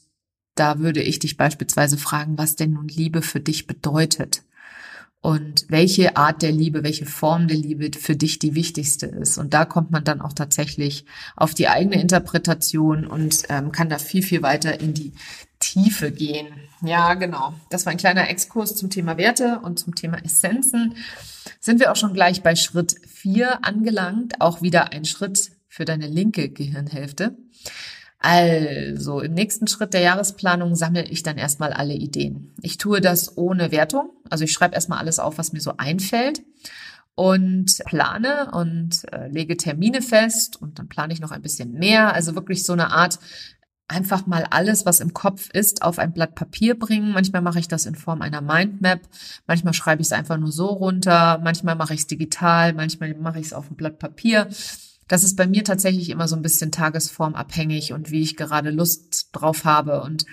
da 0.54 0.78
würde 0.78 1.02
ich 1.02 1.18
dich 1.18 1.36
beispielsweise 1.36 1.96
fragen, 1.96 2.36
was 2.38 2.56
denn 2.56 2.72
nun 2.72 2.88
Liebe 2.88 3.22
für 3.22 3.40
dich 3.40 3.66
bedeutet 3.66 4.42
und 5.22 5.66
welche 5.68 6.16
Art 6.16 6.42
der 6.42 6.50
Liebe, 6.50 6.82
welche 6.82 7.06
Form 7.06 7.46
der 7.46 7.56
Liebe 7.56 7.96
für 7.96 8.16
dich 8.16 8.40
die 8.40 8.56
wichtigste 8.56 9.06
ist. 9.06 9.38
Und 9.38 9.54
da 9.54 9.64
kommt 9.64 9.92
man 9.92 10.02
dann 10.02 10.20
auch 10.20 10.32
tatsächlich 10.32 11.04
auf 11.36 11.54
die 11.54 11.68
eigene 11.68 12.00
Interpretation 12.00 13.06
und 13.06 13.44
ähm, 13.48 13.70
kann 13.70 13.88
da 13.88 13.98
viel, 13.98 14.24
viel 14.24 14.42
weiter 14.42 14.80
in 14.80 14.94
die 14.94 15.12
Tiefe 15.60 16.10
gehen. 16.10 16.48
Ja, 16.82 17.14
genau. 17.14 17.54
Das 17.70 17.86
war 17.86 17.92
ein 17.92 17.98
kleiner 17.98 18.28
Exkurs 18.28 18.74
zum 18.74 18.90
Thema 18.90 19.16
Werte 19.16 19.60
und 19.62 19.78
zum 19.78 19.94
Thema 19.94 20.18
Essenzen. 20.24 20.96
Sind 21.60 21.78
wir 21.78 21.92
auch 21.92 21.96
schon 21.96 22.14
gleich 22.14 22.42
bei 22.42 22.56
Schritt 22.56 22.96
vier 23.06 23.64
angelangt. 23.64 24.40
Auch 24.40 24.60
wieder 24.60 24.92
ein 24.92 25.04
Schritt 25.04 25.52
für 25.68 25.84
deine 25.84 26.08
linke 26.08 26.48
Gehirnhälfte. 26.48 27.36
Also, 28.24 29.20
im 29.20 29.34
nächsten 29.34 29.66
Schritt 29.66 29.94
der 29.94 30.00
Jahresplanung 30.00 30.76
sammle 30.76 31.04
ich 31.04 31.24
dann 31.24 31.38
erstmal 31.38 31.72
alle 31.72 31.94
Ideen. 31.94 32.54
Ich 32.62 32.78
tue 32.78 33.00
das 33.00 33.36
ohne 33.36 33.72
Wertung. 33.72 34.10
Also 34.30 34.44
ich 34.44 34.52
schreibe 34.52 34.76
erstmal 34.76 35.00
alles 35.00 35.18
auf, 35.18 35.38
was 35.38 35.52
mir 35.52 35.60
so 35.60 35.74
einfällt 35.76 36.42
und 37.16 37.82
plane 37.84 38.52
und 38.52 39.12
äh, 39.12 39.26
lege 39.26 39.56
Termine 39.56 40.02
fest 40.02 40.56
und 40.62 40.78
dann 40.78 40.88
plane 40.88 41.12
ich 41.12 41.20
noch 41.20 41.32
ein 41.32 41.42
bisschen 41.42 41.72
mehr. 41.72 42.14
Also 42.14 42.36
wirklich 42.36 42.64
so 42.64 42.72
eine 42.72 42.92
Art 42.92 43.18
einfach 43.88 44.26
mal 44.26 44.46
alles, 44.50 44.86
was 44.86 45.00
im 45.00 45.12
Kopf 45.12 45.50
ist, 45.50 45.82
auf 45.82 45.98
ein 45.98 46.12
Blatt 46.12 46.36
Papier 46.36 46.78
bringen. 46.78 47.12
Manchmal 47.12 47.42
mache 47.42 47.58
ich 47.58 47.66
das 47.66 47.86
in 47.86 47.96
Form 47.96 48.22
einer 48.22 48.40
Mindmap, 48.40 49.00
manchmal 49.48 49.74
schreibe 49.74 50.00
ich 50.00 50.08
es 50.08 50.12
einfach 50.12 50.38
nur 50.38 50.52
so 50.52 50.66
runter, 50.66 51.40
manchmal 51.42 51.74
mache 51.74 51.92
ich 51.92 52.00
es 52.00 52.06
digital, 52.06 52.72
manchmal 52.72 53.14
mache 53.14 53.40
ich 53.40 53.46
es 53.46 53.52
auf 53.52 53.68
ein 53.70 53.76
Blatt 53.76 53.98
Papier. 53.98 54.48
Das 55.08 55.24
ist 55.24 55.36
bei 55.36 55.46
mir 55.46 55.64
tatsächlich 55.64 56.10
immer 56.10 56.28
so 56.28 56.36
ein 56.36 56.42
bisschen 56.42 56.72
tagesformabhängig 56.72 57.92
und 57.92 58.10
wie 58.10 58.22
ich 58.22 58.36
gerade 58.36 58.70
Lust 58.70 59.28
drauf 59.32 59.64
habe 59.64 60.02
und 60.02 60.24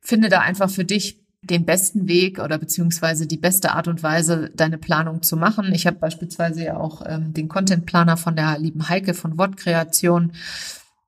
finde 0.00 0.28
da 0.28 0.40
einfach 0.40 0.70
für 0.70 0.84
dich 0.84 1.20
den 1.42 1.64
besten 1.64 2.08
Weg 2.08 2.40
oder 2.40 2.58
beziehungsweise 2.58 3.26
die 3.26 3.36
beste 3.36 3.72
Art 3.72 3.88
und 3.88 4.02
Weise, 4.02 4.50
deine 4.54 4.78
Planung 4.78 5.22
zu 5.22 5.36
machen. 5.36 5.72
Ich 5.72 5.86
habe 5.86 5.98
beispielsweise 5.98 6.64
ja 6.64 6.76
auch 6.76 7.02
ähm, 7.06 7.32
den 7.32 7.48
Content 7.48 7.86
Planer 7.86 8.16
von 8.16 8.34
der 8.34 8.58
lieben 8.58 8.88
Heike 8.88 9.14
von 9.14 9.38
Wortkreation 9.38 10.32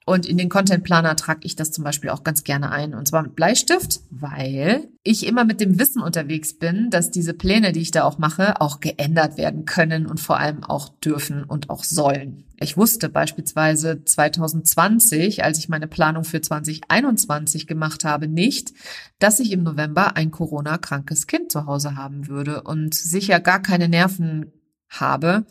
und 0.07 0.27
in 0.27 0.39
den 0.39 0.49
Content 0.49 0.83
Planer 0.83 1.15
trage 1.15 1.41
ich 1.45 1.57
das 1.57 1.73
zum 1.73 1.85
Beispiel 1.85 2.11
auch 2.11 2.25
ganz 2.25 2.43
gerne 2.43 2.73
ein. 2.73 2.95
Und 2.95 3.07
zwar 3.07 3.23
mit 3.23 3.37
Bleistift, 3.37 4.01
weil 4.11 4.89
ich 5.03 5.27
immer 5.27 5.45
mit 5.45 5.61
dem 5.61 5.79
Wissen 5.79 6.03
unterwegs 6.03 6.59
bin, 6.59 6.91
dass 6.91 7.11
diese 7.11 7.35
Pläne, 7.35 7.73
die 7.73 7.81
ich 7.81 7.91
da 7.91 8.05
auch 8.05 8.19
mache, 8.19 8.61
auch 8.61 8.81
geändert 8.81 9.37
werden 9.37 9.67
können 9.67 10.07
und 10.07 10.19
vor 10.19 10.39
allem 10.39 10.65
auch 10.65 10.89
dürfen 10.89 11.45
und 11.45 11.71
auch 11.71 11.85
sollen. 11.85 12.45
Ich 12.59 12.77
wusste 12.77 13.09
beispielsweise 13.09 14.05
2020, 14.05 15.45
als 15.45 15.59
ich 15.59 15.69
meine 15.69 15.87
Planung 15.87 16.25
für 16.25 16.41
2021 16.41 17.67
gemacht 17.67 18.05
habe, 18.05 18.27
nicht, 18.27 18.73
dass 19.19 19.39
ich 19.39 19.53
im 19.53 19.63
November 19.63 20.17
ein 20.17 20.31
Corona-krankes 20.31 21.27
Kind 21.27 21.53
zu 21.53 21.67
Hause 21.67 21.97
haben 21.97 22.27
würde 22.29 22.63
und 22.63 22.95
sicher 22.95 23.39
gar 23.39 23.63
keine 23.63 23.89
Nerven 23.89 24.53
habe, 24.89 25.47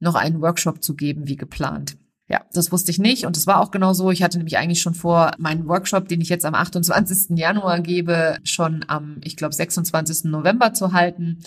noch 0.00 0.14
einen 0.14 0.40
Workshop 0.40 0.82
zu 0.82 0.94
geben 0.94 1.28
wie 1.28 1.36
geplant. 1.36 1.96
Ja, 2.30 2.42
das 2.52 2.70
wusste 2.72 2.90
ich 2.90 2.98
nicht 2.98 3.24
und 3.24 3.38
es 3.38 3.46
war 3.46 3.58
auch 3.60 3.70
genau 3.70 3.94
so. 3.94 4.10
Ich 4.10 4.22
hatte 4.22 4.36
nämlich 4.36 4.58
eigentlich 4.58 4.82
schon 4.82 4.92
vor, 4.92 5.30
meinen 5.38 5.66
Workshop, 5.66 6.08
den 6.08 6.20
ich 6.20 6.28
jetzt 6.28 6.44
am 6.44 6.54
28. 6.54 7.38
Januar 7.38 7.80
gebe, 7.80 8.36
schon 8.44 8.84
am, 8.86 9.16
ich 9.24 9.34
glaube, 9.34 9.54
26. 9.54 10.24
November 10.24 10.74
zu 10.74 10.92
halten. 10.92 11.38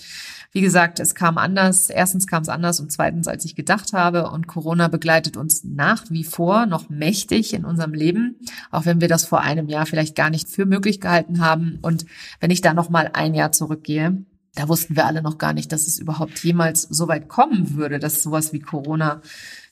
Wie 0.52 0.62
gesagt, 0.62 1.00
es 1.00 1.14
kam 1.14 1.38
anders. 1.38 1.92
Erstens 1.92 2.26
kam 2.26 2.42
es 2.42 2.50
anders 2.50 2.80
und 2.80 2.92
zweitens, 2.92 3.28
als 3.28 3.46
ich 3.46 3.56
gedacht 3.56 3.94
habe. 3.94 4.32
Und 4.32 4.48
Corona 4.48 4.88
begleitet 4.88 5.38
uns 5.38 5.64
nach 5.64 6.06
wie 6.10 6.24
vor 6.24 6.66
noch 6.66 6.90
mächtig 6.90 7.54
in 7.54 7.64
unserem 7.64 7.94
Leben, 7.94 8.38
auch 8.72 8.86
wenn 8.86 9.02
wir 9.02 9.08
das 9.08 9.24
vor 9.24 9.42
einem 9.42 9.70
Jahr 9.70 9.86
vielleicht 9.86 10.16
gar 10.16 10.32
nicht 10.32 10.50
für 10.50 10.66
möglich 10.66 11.00
gehalten 11.00 11.46
haben. 11.46 11.78
Und 11.84 12.06
wenn 12.40 12.52
ich 12.52 12.62
da 12.62 12.74
noch 12.74 12.90
mal 12.90 13.12
ein 13.14 13.36
Jahr 13.36 13.52
zurückgehe, 13.52 14.26
Da 14.54 14.68
wussten 14.68 14.98
wir 14.98 15.06
alle 15.06 15.22
noch 15.22 15.38
gar 15.38 15.54
nicht, 15.54 15.72
dass 15.72 15.88
es 15.88 15.98
überhaupt 15.98 16.44
jemals 16.44 16.82
so 16.82 17.08
weit 17.08 17.30
kommen 17.30 17.76
würde, 17.76 18.00
dass 18.00 18.22
sowas 18.22 18.52
wie 18.52 18.60
Corona 18.60 19.22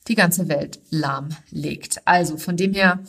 die 0.08 0.14
ganze 0.14 0.48
Welt 0.48 0.80
lahmlegt. 0.90 2.06
Also 2.06 2.36
von 2.36 2.56
dem 2.56 2.72
her, 2.72 3.00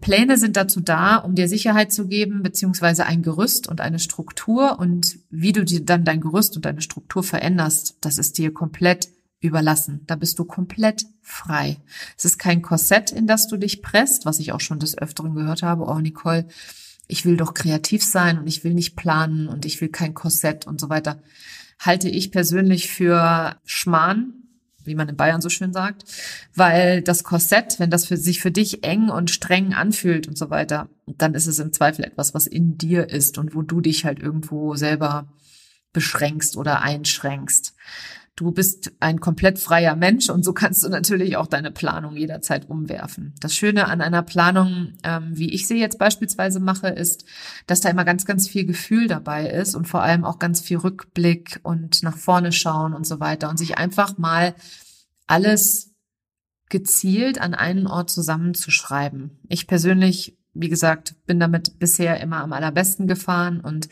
Pläne 0.00 0.36
sind 0.36 0.56
dazu 0.56 0.80
da, 0.80 1.16
um 1.16 1.34
dir 1.34 1.48
Sicherheit 1.48 1.92
zu 1.92 2.06
geben, 2.06 2.42
beziehungsweise 2.42 3.06
ein 3.06 3.22
Gerüst 3.22 3.66
und 3.66 3.80
eine 3.80 3.98
Struktur. 3.98 4.78
Und 4.78 5.18
wie 5.30 5.52
du 5.52 5.64
dir 5.64 5.84
dann 5.84 6.04
dein 6.04 6.20
Gerüst 6.20 6.54
und 6.56 6.64
deine 6.66 6.82
Struktur 6.82 7.22
veränderst, 7.22 7.96
das 8.02 8.18
ist 8.18 8.36
dir 8.36 8.52
komplett 8.52 9.08
überlassen. 9.40 10.02
Da 10.06 10.16
bist 10.16 10.38
du 10.38 10.44
komplett 10.44 11.06
frei. 11.22 11.78
Es 12.16 12.24
ist 12.24 12.38
kein 12.38 12.62
Korsett, 12.62 13.10
in 13.10 13.26
das 13.26 13.48
du 13.48 13.56
dich 13.56 13.82
presst, 13.82 14.26
was 14.26 14.38
ich 14.38 14.52
auch 14.52 14.60
schon 14.60 14.78
des 14.78 14.98
Öfteren 14.98 15.34
gehört 15.34 15.62
habe. 15.62 15.84
Oh, 15.84 15.98
Nicole, 15.98 16.46
ich 17.08 17.24
will 17.24 17.36
doch 17.36 17.54
kreativ 17.54 18.04
sein 18.04 18.38
und 18.38 18.46
ich 18.46 18.64
will 18.64 18.74
nicht 18.74 18.96
planen 18.96 19.48
und 19.48 19.64
ich 19.64 19.80
will 19.80 19.88
kein 19.88 20.14
Korsett 20.14 20.66
und 20.66 20.80
so 20.80 20.88
weiter. 20.88 21.22
Halte 21.78 22.08
ich 22.08 22.32
persönlich 22.32 22.90
für 22.90 23.56
Schmarrn, 23.64 24.45
wie 24.86 24.94
man 24.94 25.08
in 25.08 25.16
Bayern 25.16 25.40
so 25.40 25.48
schön 25.48 25.72
sagt, 25.72 26.04
weil 26.54 27.02
das 27.02 27.24
Korsett, 27.24 27.78
wenn 27.78 27.90
das 27.90 28.06
für 28.06 28.16
sich 28.16 28.40
für 28.40 28.50
dich 28.50 28.84
eng 28.84 29.08
und 29.08 29.30
streng 29.30 29.74
anfühlt 29.74 30.28
und 30.28 30.38
so 30.38 30.50
weiter, 30.50 30.88
dann 31.06 31.34
ist 31.34 31.46
es 31.46 31.58
im 31.58 31.72
Zweifel 31.72 32.04
etwas, 32.04 32.34
was 32.34 32.46
in 32.46 32.78
dir 32.78 33.08
ist 33.10 33.38
und 33.38 33.54
wo 33.54 33.62
du 33.62 33.80
dich 33.80 34.04
halt 34.04 34.20
irgendwo 34.20 34.74
selber 34.74 35.28
beschränkst 35.92 36.56
oder 36.56 36.82
einschränkst. 36.82 37.74
Du 38.36 38.50
bist 38.50 38.92
ein 39.00 39.18
komplett 39.18 39.58
freier 39.58 39.96
Mensch 39.96 40.28
und 40.28 40.44
so 40.44 40.52
kannst 40.52 40.84
du 40.84 40.90
natürlich 40.90 41.38
auch 41.38 41.46
deine 41.46 41.70
Planung 41.70 42.16
jederzeit 42.16 42.68
umwerfen. 42.68 43.34
Das 43.40 43.54
Schöne 43.54 43.88
an 43.88 44.02
einer 44.02 44.22
Planung, 44.22 44.92
ähm, 45.04 45.30
wie 45.32 45.54
ich 45.54 45.66
sie 45.66 45.80
jetzt 45.80 45.98
beispielsweise 45.98 46.60
mache, 46.60 46.88
ist, 46.88 47.24
dass 47.66 47.80
da 47.80 47.88
immer 47.88 48.04
ganz, 48.04 48.26
ganz 48.26 48.46
viel 48.46 48.66
Gefühl 48.66 49.06
dabei 49.06 49.48
ist 49.48 49.74
und 49.74 49.88
vor 49.88 50.02
allem 50.02 50.26
auch 50.26 50.38
ganz 50.38 50.60
viel 50.60 50.76
Rückblick 50.76 51.60
und 51.62 52.02
nach 52.02 52.18
vorne 52.18 52.52
schauen 52.52 52.92
und 52.92 53.06
so 53.06 53.20
weiter 53.20 53.48
und 53.48 53.58
sich 53.58 53.78
einfach 53.78 54.18
mal 54.18 54.54
alles 55.26 55.94
gezielt 56.68 57.40
an 57.40 57.54
einen 57.54 57.86
Ort 57.86 58.10
zusammenzuschreiben. 58.10 59.38
Ich 59.48 59.66
persönlich, 59.66 60.36
wie 60.52 60.68
gesagt, 60.68 61.14
bin 61.24 61.40
damit 61.40 61.78
bisher 61.78 62.20
immer 62.20 62.42
am 62.42 62.52
allerbesten 62.52 63.06
gefahren 63.06 63.60
und 63.60 63.88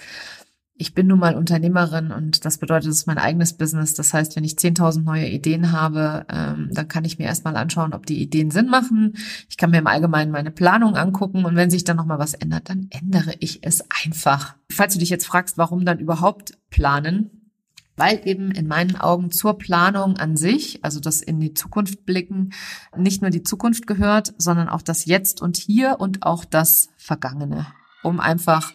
ich 0.76 0.92
bin 0.92 1.06
nun 1.06 1.20
mal 1.20 1.36
Unternehmerin 1.36 2.10
und 2.10 2.44
das 2.44 2.58
bedeutet, 2.58 2.90
es 2.90 2.98
ist 2.98 3.06
mein 3.06 3.18
eigenes 3.18 3.52
Business. 3.52 3.94
Das 3.94 4.12
heißt, 4.12 4.34
wenn 4.34 4.42
ich 4.42 4.54
10.000 4.54 5.02
neue 5.02 5.28
Ideen 5.28 5.70
habe, 5.70 6.26
ähm, 6.28 6.68
dann 6.72 6.88
kann 6.88 7.04
ich 7.04 7.18
mir 7.18 7.26
erstmal 7.26 7.56
anschauen, 7.56 7.94
ob 7.94 8.06
die 8.06 8.20
Ideen 8.20 8.50
Sinn 8.50 8.68
machen. 8.68 9.16
Ich 9.48 9.56
kann 9.56 9.70
mir 9.70 9.78
im 9.78 9.86
Allgemeinen 9.86 10.32
meine 10.32 10.50
Planung 10.50 10.96
angucken 10.96 11.44
und 11.44 11.54
wenn 11.54 11.70
sich 11.70 11.84
dann 11.84 11.96
nochmal 11.96 12.18
was 12.18 12.34
ändert, 12.34 12.68
dann 12.68 12.88
ändere 12.90 13.34
ich 13.38 13.60
es 13.62 13.84
einfach. 14.04 14.56
Falls 14.68 14.94
du 14.94 14.98
dich 14.98 15.10
jetzt 15.10 15.26
fragst, 15.26 15.58
warum 15.58 15.84
dann 15.84 16.00
überhaupt 16.00 16.58
planen, 16.70 17.52
weil 17.96 18.20
eben 18.24 18.50
in 18.50 18.66
meinen 18.66 18.96
Augen 18.96 19.30
zur 19.30 19.56
Planung 19.56 20.16
an 20.16 20.36
sich, 20.36 20.84
also 20.84 20.98
das 20.98 21.22
in 21.22 21.38
die 21.38 21.54
Zukunft 21.54 22.04
blicken, 22.04 22.52
nicht 22.96 23.22
nur 23.22 23.30
die 23.30 23.44
Zukunft 23.44 23.86
gehört, 23.86 24.34
sondern 24.38 24.68
auch 24.68 24.82
das 24.82 25.04
Jetzt 25.04 25.40
und 25.40 25.56
Hier 25.56 26.00
und 26.00 26.24
auch 26.24 26.44
das 26.44 26.88
Vergangene, 26.96 27.68
um 28.02 28.18
einfach 28.18 28.72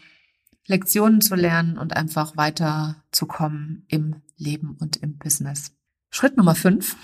Lektionen 0.69 1.21
zu 1.21 1.35
lernen 1.35 1.77
und 1.77 1.95
einfach 1.95 2.37
weiterzukommen 2.37 3.85
im 3.87 4.21
Leben 4.37 4.77
und 4.79 4.97
im 4.97 5.17
Business. 5.17 5.71
Schritt 6.11 6.37
Nummer 6.37 6.55
fünf 6.55 6.95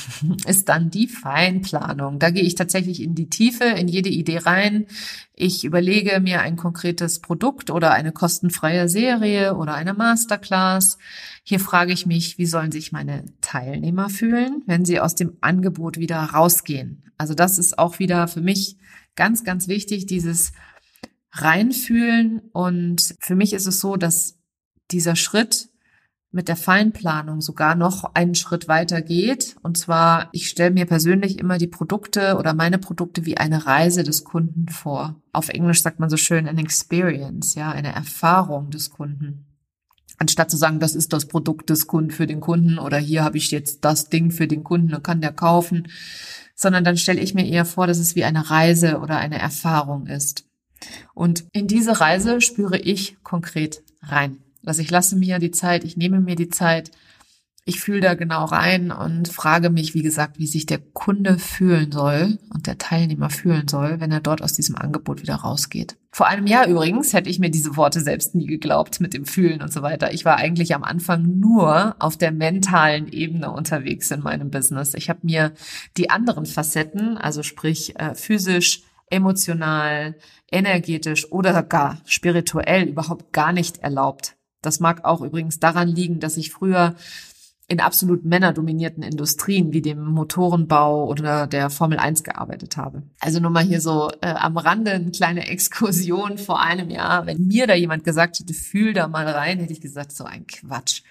ist 0.46 0.68
dann 0.68 0.90
die 0.90 1.06
Feinplanung. 1.06 2.18
Da 2.18 2.30
gehe 2.30 2.42
ich 2.42 2.56
tatsächlich 2.56 3.02
in 3.02 3.14
die 3.14 3.30
Tiefe, 3.30 3.64
in 3.64 3.86
jede 3.86 4.08
Idee 4.08 4.38
rein. 4.38 4.86
Ich 5.32 5.64
überlege 5.64 6.18
mir 6.18 6.40
ein 6.40 6.56
konkretes 6.56 7.20
Produkt 7.20 7.70
oder 7.70 7.92
eine 7.92 8.10
kostenfreie 8.10 8.88
Serie 8.88 9.54
oder 9.54 9.74
eine 9.74 9.94
Masterclass. 9.94 10.98
Hier 11.44 11.60
frage 11.60 11.92
ich 11.92 12.04
mich, 12.04 12.36
wie 12.38 12.46
sollen 12.46 12.72
sich 12.72 12.90
meine 12.90 13.24
Teilnehmer 13.40 14.10
fühlen, 14.10 14.62
wenn 14.66 14.84
sie 14.84 14.98
aus 14.98 15.14
dem 15.14 15.36
Angebot 15.40 15.96
wieder 15.96 16.18
rausgehen? 16.18 17.04
Also 17.16 17.34
das 17.34 17.58
ist 17.58 17.78
auch 17.78 18.00
wieder 18.00 18.26
für 18.26 18.40
mich 18.40 18.76
ganz, 19.14 19.44
ganz 19.44 19.68
wichtig, 19.68 20.06
dieses 20.06 20.52
reinfühlen. 21.42 22.40
Und 22.52 23.14
für 23.20 23.36
mich 23.36 23.52
ist 23.52 23.66
es 23.66 23.80
so, 23.80 23.96
dass 23.96 24.38
dieser 24.90 25.16
Schritt 25.16 25.68
mit 26.30 26.48
der 26.48 26.56
Feinplanung 26.56 27.40
sogar 27.40 27.74
noch 27.74 28.14
einen 28.14 28.34
Schritt 28.34 28.68
weiter 28.68 29.00
geht. 29.00 29.56
Und 29.62 29.78
zwar, 29.78 30.28
ich 30.32 30.48
stelle 30.48 30.72
mir 30.72 30.84
persönlich 30.84 31.38
immer 31.38 31.56
die 31.56 31.66
Produkte 31.66 32.36
oder 32.36 32.52
meine 32.52 32.78
Produkte 32.78 33.24
wie 33.24 33.38
eine 33.38 33.66
Reise 33.66 34.02
des 34.02 34.24
Kunden 34.24 34.68
vor. 34.68 35.16
Auf 35.32 35.48
Englisch 35.48 35.82
sagt 35.82 36.00
man 36.00 36.10
so 36.10 36.16
schön 36.16 36.46
an 36.46 36.58
Experience, 36.58 37.54
ja, 37.54 37.70
eine 37.70 37.94
Erfahrung 37.94 38.70
des 38.70 38.90
Kunden. 38.90 39.46
Anstatt 40.18 40.50
zu 40.50 40.56
sagen, 40.56 40.80
das 40.80 40.94
ist 40.94 41.12
das 41.12 41.26
Produkt 41.26 41.70
des 41.70 41.86
Kunden 41.86 42.10
für 42.10 42.26
den 42.26 42.40
Kunden 42.40 42.78
oder 42.78 42.98
hier 42.98 43.24
habe 43.24 43.38
ich 43.38 43.50
jetzt 43.50 43.84
das 43.84 44.08
Ding 44.08 44.30
für 44.32 44.48
den 44.48 44.64
Kunden 44.64 44.92
und 44.94 45.04
kann 45.04 45.20
der 45.20 45.32
kaufen, 45.32 45.88
sondern 46.56 46.82
dann 46.82 46.96
stelle 46.96 47.20
ich 47.20 47.34
mir 47.34 47.46
eher 47.46 47.64
vor, 47.64 47.86
dass 47.86 47.98
es 47.98 48.16
wie 48.16 48.24
eine 48.24 48.50
Reise 48.50 48.98
oder 48.98 49.18
eine 49.18 49.38
Erfahrung 49.38 50.08
ist. 50.08 50.47
Und 51.14 51.44
in 51.52 51.66
diese 51.66 52.00
Reise 52.00 52.40
spüre 52.40 52.78
ich 52.78 53.16
konkret 53.22 53.82
rein. 54.02 54.38
Also 54.64 54.82
ich 54.82 54.90
lasse 54.90 55.16
mir 55.16 55.38
die 55.38 55.50
Zeit, 55.50 55.84
ich 55.84 55.96
nehme 55.96 56.20
mir 56.20 56.36
die 56.36 56.50
Zeit, 56.50 56.90
ich 57.68 57.80
fühle 57.80 58.00
da 58.00 58.14
genau 58.14 58.46
rein 58.46 58.90
und 58.90 59.28
frage 59.28 59.68
mich, 59.68 59.92
wie 59.92 60.00
gesagt, 60.00 60.38
wie 60.38 60.46
sich 60.46 60.64
der 60.64 60.78
Kunde 60.78 61.38
fühlen 61.38 61.92
soll 61.92 62.38
und 62.48 62.66
der 62.66 62.78
Teilnehmer 62.78 63.28
fühlen 63.28 63.68
soll, 63.68 64.00
wenn 64.00 64.10
er 64.10 64.20
dort 64.20 64.40
aus 64.40 64.54
diesem 64.54 64.74
Angebot 64.76 65.20
wieder 65.20 65.34
rausgeht. 65.34 65.98
Vor 66.10 66.26
einem 66.26 66.46
Jahr 66.46 66.66
übrigens 66.66 67.12
hätte 67.12 67.28
ich 67.28 67.38
mir 67.38 67.50
diese 67.50 67.76
Worte 67.76 68.00
selbst 68.00 68.34
nie 68.34 68.46
geglaubt 68.46 69.00
mit 69.00 69.12
dem 69.12 69.26
Fühlen 69.26 69.60
und 69.60 69.70
so 69.70 69.82
weiter. 69.82 70.14
Ich 70.14 70.24
war 70.24 70.36
eigentlich 70.36 70.74
am 70.74 70.82
Anfang 70.82 71.38
nur 71.40 71.94
auf 71.98 72.16
der 72.16 72.32
mentalen 72.32 73.06
Ebene 73.12 73.50
unterwegs 73.50 74.10
in 74.10 74.22
meinem 74.22 74.50
Business. 74.50 74.94
Ich 74.94 75.10
habe 75.10 75.20
mir 75.22 75.52
die 75.98 76.08
anderen 76.08 76.46
Facetten, 76.46 77.18
also 77.18 77.42
sprich 77.42 77.98
äh, 78.00 78.14
physisch, 78.14 78.82
emotional, 79.10 80.16
energetisch 80.50 81.30
oder 81.30 81.62
gar 81.62 81.98
spirituell 82.04 82.88
überhaupt 82.88 83.32
gar 83.32 83.52
nicht 83.52 83.78
erlaubt. 83.78 84.36
Das 84.62 84.80
mag 84.80 85.04
auch 85.04 85.20
übrigens 85.20 85.60
daran 85.60 85.88
liegen, 85.88 86.20
dass 86.20 86.36
ich 86.36 86.50
früher 86.50 86.96
in 87.70 87.80
absolut 87.80 88.24
männerdominierten 88.24 89.02
Industrien 89.02 89.74
wie 89.74 89.82
dem 89.82 90.02
Motorenbau 90.02 91.06
oder 91.06 91.46
der 91.46 91.68
Formel 91.68 91.98
1 91.98 92.22
gearbeitet 92.22 92.78
habe. 92.78 93.02
Also 93.20 93.40
nur 93.40 93.50
mal 93.50 93.62
hier 93.62 93.82
so 93.82 94.10
äh, 94.22 94.28
am 94.28 94.56
Rande 94.56 94.92
eine 94.92 95.10
kleine 95.10 95.46
Exkursion 95.46 96.38
vor 96.38 96.62
einem 96.62 96.88
Jahr. 96.88 97.26
Wenn 97.26 97.46
mir 97.46 97.66
da 97.66 97.74
jemand 97.74 98.04
gesagt 98.04 98.38
hätte, 98.40 98.54
fühl 98.54 98.94
da 98.94 99.06
mal 99.06 99.28
rein, 99.28 99.60
hätte 99.60 99.74
ich 99.74 99.82
gesagt, 99.82 100.12
so 100.12 100.24
ein 100.24 100.46
Quatsch. 100.46 101.02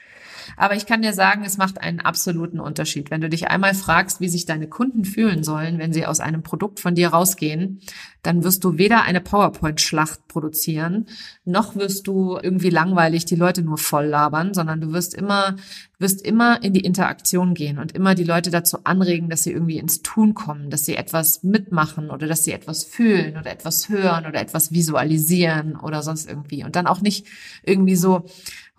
Aber 0.56 0.76
ich 0.76 0.86
kann 0.86 1.02
dir 1.02 1.14
sagen, 1.14 1.44
es 1.44 1.58
macht 1.58 1.82
einen 1.82 2.00
absoluten 2.00 2.60
Unterschied. 2.60 3.12
Wenn 3.12 3.22
du 3.22 3.30
dich 3.30 3.48
einmal 3.48 3.74
fragst, 3.74 4.22
wie 4.22 4.30
sich 4.30 4.46
deine 4.46 4.68
Kunden 4.68 5.04
fühlen 5.04 5.44
sollen, 5.44 5.80
wenn 5.80 5.94
sie 5.94 6.06
aus 6.06 6.20
einem 6.20 6.44
Produkt 6.44 6.80
von 6.80 6.96
dir 6.96 7.10
rausgehen, 7.10 7.82
dann 8.28 8.44
wirst 8.44 8.64
du 8.66 8.78
weder 8.78 9.04
eine 9.04 9.22
PowerPoint-Schlacht 9.22 10.28
produzieren, 10.28 11.08
noch 11.46 11.76
wirst 11.76 12.08
du 12.08 12.38
irgendwie 12.42 12.70
langweilig 12.70 13.24
die 13.24 13.36
Leute 13.36 13.62
nur 13.62 13.78
voll 13.78 14.06
labern, 14.06 14.54
sondern 14.54 14.82
du 14.82 14.92
wirst 14.92 15.14
immer, 15.14 15.56
wirst 15.98 16.26
immer 16.26 16.62
in 16.62 16.74
die 16.74 16.82
Interaktion 16.82 17.54
gehen 17.54 17.80
und 17.80 17.94
immer 17.94 18.16
die 18.16 18.26
Leute 18.26 18.52
dazu 18.52 18.80
anregen, 18.84 19.30
dass 19.30 19.44
sie 19.44 19.54
irgendwie 19.54 19.78
ins 19.78 20.02
Tun 20.02 20.34
kommen, 20.34 20.70
dass 20.70 20.84
sie 20.84 20.98
etwas 20.98 21.44
mitmachen 21.44 22.10
oder 22.10 22.28
dass 22.28 22.44
sie 22.44 22.52
etwas 22.52 22.84
fühlen 22.84 23.38
oder 23.38 23.50
etwas 23.50 23.88
hören 23.88 24.26
oder 24.26 24.42
etwas 24.42 24.74
visualisieren 24.74 25.78
oder 25.78 26.04
sonst 26.04 26.28
irgendwie. 26.30 26.66
Und 26.66 26.76
dann 26.76 26.88
auch 26.88 27.00
nicht 27.00 27.28
irgendwie 27.64 27.96
so, 27.96 28.26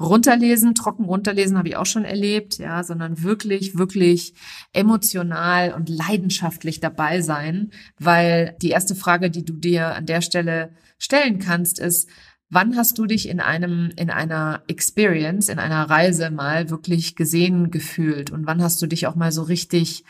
runterlesen, 0.00 0.74
trocken 0.74 1.04
runterlesen 1.04 1.58
habe 1.58 1.68
ich 1.68 1.76
auch 1.76 1.87
schon 1.87 2.04
erlebt, 2.04 2.58
ja, 2.58 2.84
sondern 2.84 3.22
wirklich, 3.22 3.76
wirklich 3.76 4.34
emotional 4.72 5.72
und 5.72 5.88
leidenschaftlich 5.88 6.80
dabei 6.80 7.20
sein, 7.20 7.70
weil 7.98 8.56
die 8.62 8.70
erste 8.70 8.94
Frage, 8.94 9.30
die 9.30 9.44
du 9.44 9.54
dir 9.54 9.94
an 9.94 10.06
der 10.06 10.20
Stelle 10.20 10.70
stellen 10.98 11.38
kannst, 11.38 11.80
ist, 11.80 12.08
wann 12.50 12.76
hast 12.76 12.98
du 12.98 13.06
dich 13.06 13.28
in 13.28 13.40
einem, 13.40 13.90
in 13.96 14.11
einer 14.11 14.62
Experience, 14.68 15.48
in 15.48 15.58
einer 15.58 15.90
Reise 15.90 16.30
mal 16.30 16.70
wirklich 16.70 17.16
gesehen 17.16 17.70
gefühlt 17.70 18.30
und 18.30 18.46
wann 18.46 18.62
hast 18.62 18.80
du 18.80 18.87
dich 18.87 19.06
auch 19.06 19.16
mal 19.16 19.32
so 19.32 19.42
richtig 19.42 20.04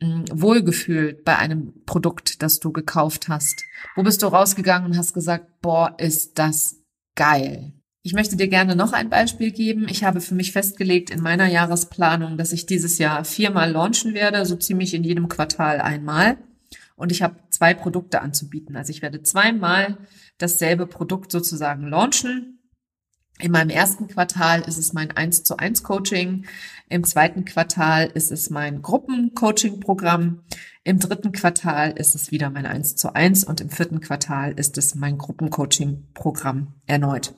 hm, 0.00 0.24
wohlgefühlt 0.30 1.24
bei 1.24 1.36
einem 1.36 1.72
Produkt, 1.86 2.42
das 2.42 2.60
du 2.60 2.72
gekauft 2.72 3.28
hast? 3.28 3.64
Wo 3.96 4.02
bist 4.02 4.22
du 4.22 4.26
rausgegangen 4.26 4.90
und 4.90 4.98
hast 4.98 5.14
gesagt, 5.14 5.60
boah, 5.62 5.94
ist 5.98 6.38
das 6.38 6.76
geil? 7.14 7.72
Ich 8.02 8.14
möchte 8.14 8.36
dir 8.36 8.48
gerne 8.48 8.76
noch 8.76 8.94
ein 8.94 9.10
Beispiel 9.10 9.50
geben. 9.50 9.86
Ich 9.90 10.04
habe 10.04 10.22
für 10.22 10.34
mich 10.34 10.52
festgelegt 10.52 11.10
in 11.10 11.20
meiner 11.20 11.46
Jahresplanung, 11.46 12.38
dass 12.38 12.52
ich 12.52 12.64
dieses 12.64 12.96
Jahr 12.96 13.24
viermal 13.26 13.72
launchen 13.72 14.14
werde, 14.14 14.46
so 14.46 14.56
ziemlich 14.56 14.94
in 14.94 15.04
jedem 15.04 15.28
Quartal 15.28 15.80
einmal. 15.80 16.38
Und 16.96 17.12
ich 17.12 17.20
habe 17.20 17.36
zwei 17.50 17.74
Produkte 17.74 18.22
anzubieten. 18.22 18.74
Also 18.76 18.90
ich 18.90 19.02
werde 19.02 19.22
zweimal 19.22 19.98
dasselbe 20.38 20.86
Produkt 20.86 21.30
sozusagen 21.30 21.88
launchen. 21.88 22.59
In 23.40 23.52
meinem 23.52 23.70
ersten 23.70 24.06
Quartal 24.06 24.60
ist 24.60 24.76
es 24.76 24.92
mein 24.92 25.10
1 25.16 25.44
zu 25.44 25.56
1 25.56 25.82
Coaching. 25.82 26.44
Im 26.90 27.04
zweiten 27.04 27.46
Quartal 27.46 28.10
ist 28.12 28.30
es 28.30 28.50
mein 28.50 28.82
Gruppencoaching-Programm. 28.82 30.42
Im 30.84 30.98
dritten 30.98 31.32
Quartal 31.32 31.92
ist 31.92 32.14
es 32.14 32.30
wieder 32.30 32.50
mein 32.50 32.66
1 32.66 32.96
zu 32.96 33.14
1 33.14 33.44
und 33.44 33.62
im 33.62 33.70
vierten 33.70 34.00
Quartal 34.00 34.52
ist 34.52 34.76
es 34.76 34.94
mein 34.94 35.16
Gruppencoaching-Programm 35.16 36.74
erneut. 36.86 37.34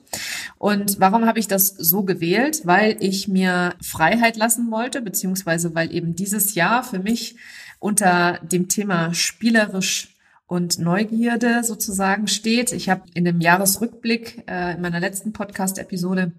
Und 0.57 0.99
warum 0.99 1.25
habe 1.25 1.39
ich 1.39 1.47
das 1.47 1.67
so 1.67 2.03
gewählt? 2.03 2.61
Weil 2.65 2.97
ich 2.99 3.29
mir 3.29 3.75
Freiheit 3.81 4.35
lassen 4.35 4.71
wollte, 4.71 5.01
beziehungsweise 5.01 5.73
weil 5.73 5.93
eben 5.93 6.15
dieses 6.15 6.53
Jahr 6.55 6.83
für 6.83 6.99
mich 6.99 7.37
unter 7.79 8.39
dem 8.43 8.67
Thema 8.67 9.13
spielerisch 9.13 10.12
und 10.47 10.79
Neugierde 10.79 11.63
sozusagen 11.63 12.27
steht. 12.27 12.71
Ich 12.71 12.89
habe 12.89 13.03
in 13.13 13.25
dem 13.25 13.41
Jahresrückblick 13.41 14.43
äh, 14.47 14.75
in 14.75 14.81
meiner 14.81 14.99
letzten 14.99 15.33
Podcast-Episode 15.33 16.33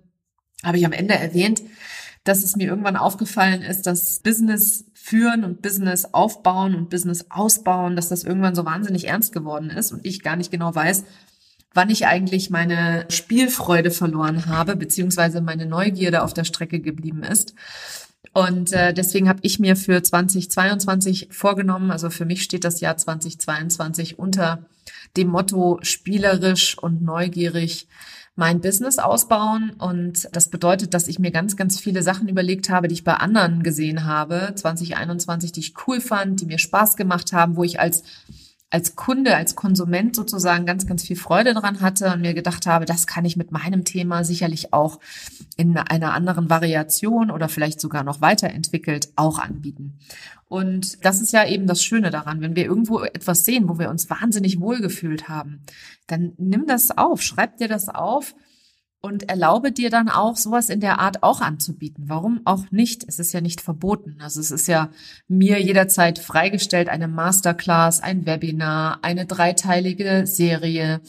habe 0.62 0.78
ich 0.78 0.86
am 0.86 0.92
Ende 0.92 1.14
erwähnt, 1.14 1.62
dass 2.24 2.42
es 2.42 2.56
mir 2.56 2.68
irgendwann 2.68 2.96
aufgefallen 2.96 3.62
ist, 3.62 3.82
dass 3.82 4.20
Business 4.20 4.86
führen 4.94 5.44
und 5.44 5.60
Business 5.60 6.06
aufbauen 6.06 6.74
und 6.74 6.88
Business 6.88 7.26
ausbauen, 7.28 7.96
dass 7.96 8.08
das 8.08 8.24
irgendwann 8.24 8.54
so 8.54 8.64
wahnsinnig 8.64 9.08
ernst 9.08 9.32
geworden 9.32 9.68
ist 9.68 9.92
und 9.92 10.06
ich 10.06 10.22
gar 10.22 10.36
nicht 10.36 10.50
genau 10.50 10.74
weiß, 10.74 11.04
wann 11.74 11.90
ich 11.90 12.06
eigentlich 12.06 12.48
meine 12.50 13.04
Spielfreude 13.10 13.90
verloren 13.90 14.46
habe, 14.46 14.76
beziehungsweise 14.76 15.42
meine 15.42 15.66
Neugierde 15.66 16.22
auf 16.22 16.32
der 16.32 16.44
Strecke 16.44 16.80
geblieben 16.80 17.24
ist. 17.24 17.54
Und 18.34 18.72
äh, 18.72 18.92
deswegen 18.92 19.28
habe 19.28 19.38
ich 19.42 19.60
mir 19.60 19.76
für 19.76 20.02
2022 20.02 21.28
vorgenommen, 21.30 21.92
also 21.92 22.10
für 22.10 22.24
mich 22.24 22.42
steht 22.42 22.64
das 22.64 22.80
Jahr 22.80 22.96
2022 22.96 24.18
unter 24.18 24.66
dem 25.16 25.28
Motto 25.28 25.78
spielerisch 25.82 26.76
und 26.76 27.02
neugierig 27.02 27.86
mein 28.34 28.60
Business 28.60 28.98
ausbauen. 28.98 29.70
Und 29.78 30.28
das 30.32 30.50
bedeutet, 30.50 30.94
dass 30.94 31.06
ich 31.06 31.20
mir 31.20 31.30
ganz, 31.30 31.56
ganz 31.56 31.78
viele 31.78 32.02
Sachen 32.02 32.28
überlegt 32.28 32.70
habe, 32.70 32.88
die 32.88 32.94
ich 32.94 33.04
bei 33.04 33.14
anderen 33.14 33.62
gesehen 33.62 34.04
habe, 34.04 34.52
2021, 34.56 35.52
die 35.52 35.60
ich 35.60 35.74
cool 35.86 36.00
fand, 36.00 36.40
die 36.40 36.46
mir 36.46 36.58
Spaß 36.58 36.96
gemacht 36.96 37.32
haben, 37.32 37.54
wo 37.54 37.62
ich 37.62 37.78
als 37.78 38.02
als 38.70 38.96
Kunde, 38.96 39.36
als 39.36 39.54
Konsument 39.54 40.16
sozusagen 40.16 40.66
ganz, 40.66 40.86
ganz 40.86 41.04
viel 41.04 41.16
Freude 41.16 41.54
dran 41.54 41.80
hatte 41.80 42.12
und 42.12 42.22
mir 42.22 42.34
gedacht 42.34 42.66
habe, 42.66 42.86
das 42.86 43.06
kann 43.06 43.24
ich 43.24 43.36
mit 43.36 43.52
meinem 43.52 43.84
Thema 43.84 44.24
sicherlich 44.24 44.72
auch 44.72 44.98
in 45.56 45.76
einer 45.76 46.12
anderen 46.12 46.50
Variation 46.50 47.30
oder 47.30 47.48
vielleicht 47.48 47.80
sogar 47.80 48.02
noch 48.02 48.20
weiterentwickelt 48.20 49.10
auch 49.14 49.38
anbieten. 49.38 49.98
Und 50.48 51.04
das 51.04 51.20
ist 51.20 51.32
ja 51.32 51.46
eben 51.46 51.66
das 51.66 51.82
Schöne 51.82 52.10
daran, 52.10 52.40
wenn 52.40 52.56
wir 52.56 52.64
irgendwo 52.64 53.00
etwas 53.00 53.44
sehen, 53.44 53.68
wo 53.68 53.78
wir 53.78 53.90
uns 53.90 54.10
wahnsinnig 54.10 54.60
wohlgefühlt 54.60 55.28
haben, 55.28 55.62
dann 56.06 56.32
nimm 56.36 56.66
das 56.66 56.90
auf, 56.96 57.22
schreib 57.22 57.56
dir 57.58 57.68
das 57.68 57.88
auf 57.88 58.34
und 59.04 59.28
erlaube 59.28 59.70
dir 59.70 59.90
dann 59.90 60.08
auch 60.08 60.34
sowas 60.34 60.70
in 60.70 60.80
der 60.80 60.98
Art 60.98 61.22
auch 61.22 61.42
anzubieten. 61.42 62.04
Warum 62.08 62.40
auch 62.46 62.70
nicht? 62.70 63.04
Es 63.06 63.18
ist 63.18 63.34
ja 63.34 63.42
nicht 63.42 63.60
verboten. 63.60 64.16
Also 64.22 64.40
es 64.40 64.50
ist 64.50 64.66
ja 64.66 64.88
mir 65.28 65.60
jederzeit 65.60 66.18
freigestellt, 66.18 66.88
eine 66.88 67.06
Masterclass, 67.06 68.00
ein 68.00 68.24
Webinar, 68.24 69.00
eine 69.02 69.26
dreiteilige 69.26 70.26
Serie, 70.26 71.02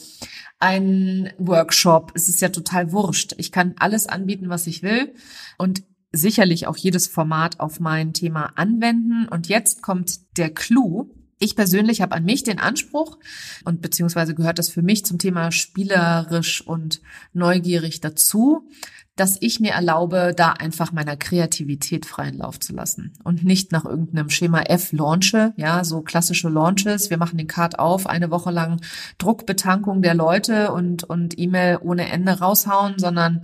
ein 0.58 1.32
Workshop. 1.38 2.12
Es 2.14 2.28
ist 2.28 2.42
ja 2.42 2.50
total 2.50 2.92
wurscht. 2.92 3.32
Ich 3.38 3.50
kann 3.50 3.74
alles 3.78 4.06
anbieten, 4.06 4.50
was 4.50 4.66
ich 4.66 4.82
will 4.82 5.14
und 5.56 5.82
sicherlich 6.12 6.66
auch 6.66 6.76
jedes 6.76 7.06
Format 7.06 7.60
auf 7.60 7.80
mein 7.80 8.12
Thema 8.12 8.52
anwenden. 8.56 9.26
Und 9.26 9.48
jetzt 9.48 9.80
kommt 9.80 10.36
der 10.36 10.50
Clou. 10.50 11.14
Ich 11.38 11.54
persönlich 11.54 12.00
habe 12.00 12.14
an 12.14 12.24
mich 12.24 12.44
den 12.44 12.58
Anspruch 12.58 13.18
und 13.64 13.82
beziehungsweise 13.82 14.34
gehört 14.34 14.58
das 14.58 14.70
für 14.70 14.82
mich 14.82 15.04
zum 15.04 15.18
Thema 15.18 15.52
spielerisch 15.52 16.66
und 16.66 17.02
neugierig 17.34 18.00
dazu, 18.00 18.68
dass 19.16 19.36
ich 19.40 19.60
mir 19.60 19.72
erlaube, 19.72 20.34
da 20.36 20.52
einfach 20.52 20.92
meiner 20.92 21.16
Kreativität 21.16 22.06
freien 22.06 22.36
Lauf 22.36 22.60
zu 22.60 22.74
lassen 22.74 23.14
und 23.24 23.44
nicht 23.44 23.72
nach 23.72 23.84
irgendeinem 23.84 24.30
Schema 24.30 24.60
F 24.62 24.92
launche, 24.92 25.52
ja, 25.56 25.84
so 25.84 26.02
klassische 26.02 26.50
Launches. 26.50 27.08
Wir 27.10 27.16
machen 27.16 27.38
den 27.38 27.46
Card 27.46 27.78
auf, 27.78 28.06
eine 28.06 28.30
Woche 28.30 28.50
lang 28.50 28.80
Druckbetankung 29.18 30.02
der 30.02 30.14
Leute 30.14 30.72
und, 30.72 31.04
und 31.04 31.38
E-Mail 31.38 31.78
ohne 31.82 32.10
Ende 32.10 32.38
raushauen, 32.38 32.98
sondern 32.98 33.42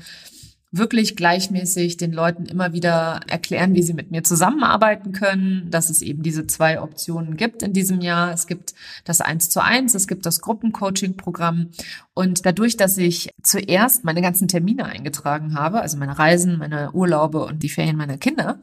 wirklich 0.73 1.17
gleichmäßig 1.17 1.99
den 1.99 2.13
Leuten 2.13 2.47
immer 2.47 2.73
wieder 2.73 3.21
erklären, 3.29 3.75
wie 3.75 3.83
sie 3.83 3.93
mit 3.93 4.11
mir 4.11 4.25
zusammenarbeiten 4.25 5.13
können, 5.13 5.71
dass 5.71 5.91
es 5.91 6.01
eben 6.01 6.23
diese 6.23 6.47
zwei 6.47 6.81
Optionen 6.81 7.37
gibt 7.37 7.63
in 7.63 7.75
diesem 7.75 8.01
Jahr. 8.01 8.33
Es 8.33 8.47
gibt 8.47 8.73
das 9.05 9.21
Eins 9.21 9.51
zu 9.51 9.63
eins, 9.63 9.95
es 9.95 10.09
gibt 10.09 10.25
das 10.25 10.41
Gruppencoaching-Programm. 10.41 11.69
Und 12.15 12.47
dadurch, 12.47 12.79
dass 12.79 12.97
ich 12.97 13.29
zuerst 13.43 14.05
meine 14.05 14.23
ganzen 14.23 14.49
Termine 14.49 14.87
eingetragen 14.87 15.55
habe, 15.55 15.83
also 15.83 15.99
meine 15.99 16.19
Reisen, 16.19 16.59
meine 16.59 16.91
Urlaube 16.93 17.45
und 17.45 17.63
die 17.63 17.69
Ferien 17.69 17.99
meiner 17.99 18.17
Kinder, 18.17 18.59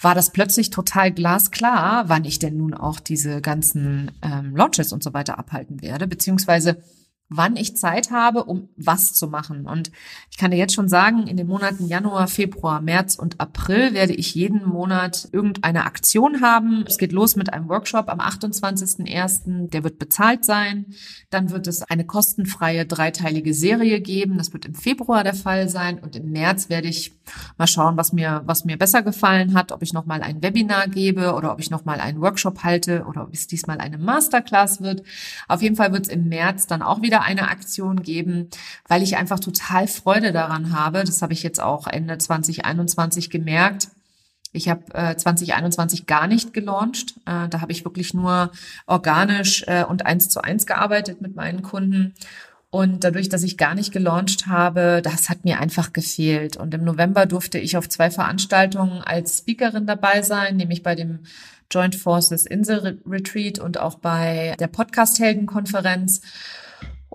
war 0.00 0.14
das 0.14 0.30
plötzlich 0.30 0.70
total 0.70 1.12
glasklar, 1.12 2.08
wann 2.08 2.24
ich 2.24 2.38
denn 2.38 2.56
nun 2.56 2.72
auch 2.72 3.00
diese 3.00 3.42
ganzen 3.42 4.10
ähm, 4.22 4.56
Launches 4.56 4.92
und 4.92 5.02
so 5.02 5.12
weiter 5.12 5.38
abhalten 5.38 5.82
werde, 5.82 6.06
beziehungsweise 6.06 6.82
wann 7.28 7.56
ich 7.56 7.76
Zeit 7.76 8.10
habe, 8.10 8.44
um 8.44 8.68
was 8.76 9.14
zu 9.14 9.28
machen. 9.28 9.66
Und 9.66 9.90
ich 10.30 10.36
kann 10.36 10.50
dir 10.50 10.58
jetzt 10.58 10.74
schon 10.74 10.88
sagen, 10.88 11.26
in 11.26 11.36
den 11.36 11.46
Monaten 11.46 11.86
Januar, 11.86 12.28
Februar, 12.28 12.80
März 12.80 13.16
und 13.16 13.40
April 13.40 13.94
werde 13.94 14.12
ich 14.12 14.34
jeden 14.34 14.64
Monat 14.64 15.28
irgendeine 15.32 15.84
Aktion 15.84 16.42
haben. 16.42 16.84
Es 16.86 16.98
geht 16.98 17.12
los 17.12 17.34
mit 17.36 17.52
einem 17.52 17.68
Workshop 17.68 18.08
am 18.08 18.20
28.01. 18.20 19.70
Der 19.70 19.84
wird 19.84 19.98
bezahlt 19.98 20.44
sein. 20.44 20.86
Dann 21.30 21.50
wird 21.50 21.66
es 21.66 21.82
eine 21.82 22.04
kostenfreie 22.04 22.84
dreiteilige 22.84 23.54
Serie 23.54 24.00
geben. 24.00 24.36
Das 24.36 24.52
wird 24.52 24.66
im 24.66 24.74
Februar 24.74 25.24
der 25.24 25.34
Fall 25.34 25.68
sein. 25.68 25.98
Und 25.98 26.16
im 26.16 26.30
März 26.30 26.68
werde 26.68 26.88
ich 26.88 27.12
mal 27.56 27.66
schauen, 27.66 27.96
was 27.96 28.12
mir, 28.12 28.42
was 28.44 28.64
mir 28.64 28.76
besser 28.76 29.02
gefallen 29.02 29.54
hat, 29.54 29.72
ob 29.72 29.82
ich 29.82 29.92
nochmal 29.92 30.22
ein 30.22 30.42
Webinar 30.42 30.88
gebe 30.88 31.34
oder 31.34 31.52
ob 31.52 31.60
ich 31.60 31.70
nochmal 31.70 32.00
einen 32.00 32.20
Workshop 32.20 32.62
halte 32.62 33.04
oder 33.08 33.22
ob 33.22 33.32
es 33.32 33.46
diesmal 33.46 33.78
eine 33.78 33.98
Masterclass 33.98 34.82
wird. 34.82 35.02
Auf 35.48 35.62
jeden 35.62 35.76
Fall 35.76 35.92
wird 35.92 36.04
es 36.04 36.12
im 36.12 36.28
März 36.28 36.66
dann 36.66 36.82
auch 36.82 37.00
wieder 37.00 37.13
wieder 37.14 37.22
eine 37.22 37.48
Aktion 37.48 38.02
geben, 38.02 38.48
weil 38.88 39.02
ich 39.02 39.16
einfach 39.16 39.38
total 39.38 39.86
Freude 39.86 40.32
daran 40.32 40.72
habe. 40.72 41.04
Das 41.04 41.22
habe 41.22 41.32
ich 41.32 41.44
jetzt 41.44 41.60
auch 41.60 41.86
Ende 41.86 42.18
2021 42.18 43.30
gemerkt. 43.30 43.88
Ich 44.52 44.68
habe 44.68 44.82
äh, 44.94 45.16
2021 45.16 46.06
gar 46.06 46.26
nicht 46.26 46.52
gelauncht. 46.52 47.14
Äh, 47.24 47.48
da 47.48 47.60
habe 47.60 47.70
ich 47.70 47.84
wirklich 47.84 48.14
nur 48.14 48.50
organisch 48.86 49.64
äh, 49.68 49.84
und 49.84 50.06
eins 50.06 50.28
zu 50.28 50.42
eins 50.42 50.66
gearbeitet 50.66 51.20
mit 51.20 51.36
meinen 51.36 51.62
Kunden. 51.62 52.14
Und 52.70 53.04
dadurch, 53.04 53.28
dass 53.28 53.44
ich 53.44 53.56
gar 53.56 53.76
nicht 53.76 53.92
gelauncht 53.92 54.48
habe, 54.48 55.00
das 55.00 55.28
hat 55.28 55.44
mir 55.44 55.60
einfach 55.60 55.92
gefehlt. 55.92 56.56
Und 56.56 56.74
im 56.74 56.82
November 56.82 57.26
durfte 57.26 57.58
ich 57.60 57.76
auf 57.76 57.88
zwei 57.88 58.10
Veranstaltungen 58.10 59.02
als 59.02 59.38
Speakerin 59.38 59.86
dabei 59.86 60.22
sein, 60.22 60.56
nämlich 60.56 60.82
bei 60.82 60.96
dem 60.96 61.20
Joint 61.70 61.94
Forces 61.94 62.46
Insel 62.46 63.00
Retreat 63.06 63.60
und 63.60 63.78
auch 63.78 64.00
bei 64.00 64.56
der 64.58 64.66
Podcast 64.66 65.20
Helden 65.20 65.46
Konferenz. 65.46 66.20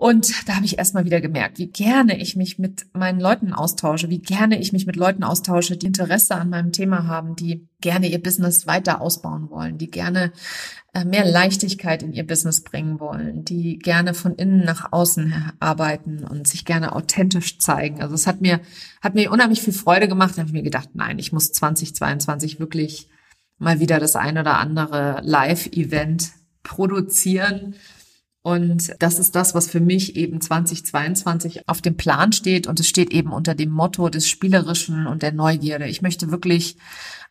Und 0.00 0.48
da 0.48 0.56
habe 0.56 0.64
ich 0.64 0.78
erstmal 0.78 1.04
wieder 1.04 1.20
gemerkt, 1.20 1.58
wie 1.58 1.66
gerne 1.66 2.18
ich 2.18 2.34
mich 2.34 2.58
mit 2.58 2.86
meinen 2.94 3.20
Leuten 3.20 3.52
austausche, 3.52 4.08
wie 4.08 4.22
gerne 4.22 4.58
ich 4.58 4.72
mich 4.72 4.86
mit 4.86 4.96
Leuten 4.96 5.22
austausche, 5.22 5.76
die 5.76 5.84
Interesse 5.84 6.36
an 6.36 6.48
meinem 6.48 6.72
Thema 6.72 7.06
haben, 7.06 7.36
die 7.36 7.68
gerne 7.82 8.08
ihr 8.08 8.22
Business 8.22 8.66
weiter 8.66 9.02
ausbauen 9.02 9.50
wollen, 9.50 9.76
die 9.76 9.90
gerne 9.90 10.32
äh, 10.94 11.04
mehr 11.04 11.26
Leichtigkeit 11.26 12.02
in 12.02 12.14
ihr 12.14 12.26
Business 12.26 12.62
bringen 12.62 12.98
wollen, 12.98 13.44
die 13.44 13.78
gerne 13.78 14.14
von 14.14 14.36
innen 14.36 14.64
nach 14.64 14.90
außen 14.90 15.52
arbeiten 15.60 16.24
und 16.24 16.48
sich 16.48 16.64
gerne 16.64 16.96
authentisch 16.96 17.58
zeigen. 17.58 18.00
Also 18.00 18.14
es 18.14 18.26
hat 18.26 18.40
mir, 18.40 18.60
hat 19.02 19.14
mir 19.14 19.30
unheimlich 19.30 19.60
viel 19.60 19.74
Freude 19.74 20.08
gemacht. 20.08 20.32
Da 20.32 20.38
habe 20.38 20.48
ich 20.48 20.54
mir 20.54 20.62
gedacht, 20.62 20.88
nein, 20.94 21.18
ich 21.18 21.30
muss 21.30 21.52
2022 21.52 22.58
wirklich 22.58 23.10
mal 23.58 23.80
wieder 23.80 24.00
das 24.00 24.16
ein 24.16 24.38
oder 24.38 24.56
andere 24.60 25.20
Live-Event 25.22 26.30
produzieren 26.62 27.74
und 28.42 28.94
das 28.98 29.18
ist 29.18 29.36
das, 29.36 29.54
was 29.54 29.68
für 29.68 29.80
mich 29.80 30.16
eben 30.16 30.40
2022 30.40 31.68
auf 31.68 31.82
dem 31.82 31.96
Plan 31.96 32.32
steht. 32.32 32.66
Und 32.66 32.80
es 32.80 32.88
steht 32.88 33.12
eben 33.12 33.32
unter 33.32 33.54
dem 33.54 33.70
Motto 33.70 34.08
des 34.08 34.28
Spielerischen 34.28 35.06
und 35.06 35.22
der 35.22 35.32
Neugierde. 35.32 35.86
Ich 35.86 36.00
möchte 36.00 36.30
wirklich 36.30 36.76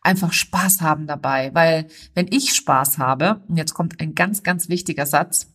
einfach 0.02 0.32
Spaß 0.32 0.82
haben 0.82 1.06
dabei, 1.08 1.50
weil 1.52 1.88
wenn 2.14 2.28
ich 2.30 2.54
Spaß 2.54 2.98
habe, 2.98 3.42
und 3.48 3.56
jetzt 3.56 3.74
kommt 3.74 4.00
ein 4.00 4.14
ganz, 4.14 4.44
ganz 4.44 4.68
wichtiger 4.68 5.04
Satz, 5.04 5.52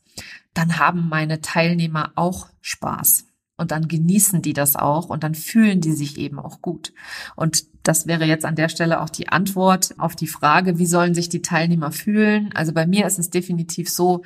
dann 0.53 0.77
haben 0.77 1.07
meine 1.07 1.39
Teilnehmer 1.41 2.11
auch 2.15 2.49
Spaß. 2.61 3.25
Und 3.57 3.71
dann 3.71 3.87
genießen 3.87 4.41
die 4.41 4.51
das 4.51 4.75
auch 4.75 5.07
und 5.07 5.23
dann 5.23 5.33
fühlen 5.33 5.79
die 5.79 5.93
sich 5.93 6.17
eben 6.17 6.39
auch 6.39 6.61
gut. 6.61 6.91
Und 7.37 7.63
das 7.83 8.05
wäre 8.05 8.25
jetzt 8.25 8.43
an 8.43 8.57
der 8.57 8.67
Stelle 8.67 8.99
auch 8.99 9.09
die 9.09 9.29
Antwort 9.29 9.95
auf 9.97 10.17
die 10.17 10.27
Frage, 10.27 10.77
wie 10.77 10.85
sollen 10.85 11.13
sich 11.13 11.29
die 11.29 11.41
Teilnehmer 11.41 11.93
fühlen? 11.93 12.51
Also 12.53 12.73
bei 12.73 12.85
mir 12.85 13.07
ist 13.07 13.17
es 13.17 13.29
definitiv 13.29 13.89
so, 13.89 14.23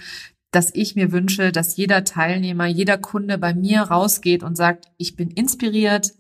dass 0.52 0.74
ich 0.74 0.96
mir 0.96 1.12
wünsche, 1.12 1.52
dass 1.52 1.78
jeder 1.78 2.04
Teilnehmer, 2.04 2.66
jeder 2.66 2.98
Kunde 2.98 3.38
bei 3.38 3.54
mir 3.54 3.82
rausgeht 3.82 4.44
und 4.44 4.56
sagt, 4.56 4.86
ich 4.98 5.16
bin 5.16 5.30
inspiriert, 5.30 6.14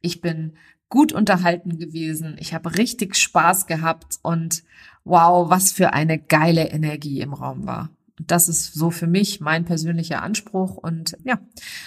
ich 0.00 0.20
bin 0.20 0.56
gut 0.88 1.12
unterhalten 1.12 1.78
gewesen, 1.78 2.36
ich 2.38 2.54
habe 2.54 2.76
richtig 2.78 3.16
Spaß 3.16 3.66
gehabt 3.66 4.18
und 4.22 4.62
wow, 5.04 5.50
was 5.50 5.72
für 5.72 5.92
eine 5.92 6.18
geile 6.18 6.68
Energie 6.68 7.20
im 7.20 7.32
Raum 7.32 7.66
war. 7.66 7.90
Das 8.18 8.48
ist 8.48 8.72
so 8.72 8.90
für 8.90 9.06
mich 9.06 9.40
mein 9.40 9.64
persönlicher 9.64 10.22
Anspruch. 10.22 10.76
Und 10.76 11.16
ja, 11.24 11.38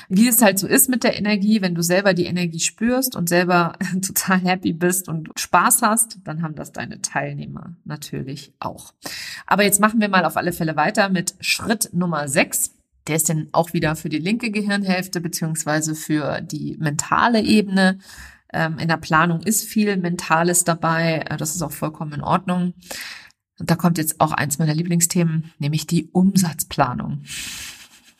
wie 0.09 0.27
es 0.27 0.41
halt 0.41 0.59
so 0.59 0.67
ist 0.67 0.89
mit 0.89 1.03
der 1.03 1.17
Energie, 1.17 1.61
wenn 1.61 1.73
du 1.73 1.81
selber 1.81 2.13
die 2.13 2.25
Energie 2.25 2.59
spürst 2.59 3.15
und 3.15 3.29
selber 3.29 3.73
total 4.05 4.39
happy 4.39 4.73
bist 4.73 5.09
und 5.09 5.29
Spaß 5.39 5.81
hast, 5.81 6.19
dann 6.23 6.43
haben 6.43 6.55
das 6.55 6.71
deine 6.71 7.01
Teilnehmer 7.01 7.75
natürlich 7.83 8.53
auch. 8.59 8.93
Aber 9.47 9.63
jetzt 9.63 9.79
machen 9.79 9.99
wir 9.99 10.09
mal 10.09 10.25
auf 10.25 10.37
alle 10.37 10.53
Fälle 10.53 10.75
weiter 10.75 11.09
mit 11.09 11.35
Schritt 11.39 11.89
Nummer 11.93 12.27
6. 12.27 12.75
Der 13.07 13.15
ist 13.15 13.29
dann 13.29 13.49
auch 13.51 13.73
wieder 13.73 13.95
für 13.95 14.09
die 14.09 14.19
linke 14.19 14.51
Gehirnhälfte 14.51 15.21
beziehungsweise 15.21 15.95
für 15.95 16.41
die 16.41 16.77
mentale 16.79 17.41
Ebene. 17.41 17.97
Ähm, 18.53 18.77
in 18.77 18.87
der 18.87 18.97
Planung 18.97 19.41
ist 19.41 19.63
viel 19.63 19.97
Mentales 19.97 20.63
dabei. 20.63 21.25
Äh, 21.27 21.37
das 21.37 21.55
ist 21.55 21.61
auch 21.61 21.71
vollkommen 21.71 22.13
in 22.13 22.21
Ordnung. 22.21 22.73
Und 23.59 23.69
da 23.69 23.75
kommt 23.75 23.97
jetzt 23.97 24.19
auch 24.21 24.31
eins 24.31 24.57
meiner 24.57 24.73
Lieblingsthemen, 24.73 25.51
nämlich 25.59 25.85
die 25.85 26.09
Umsatzplanung. 26.11 27.23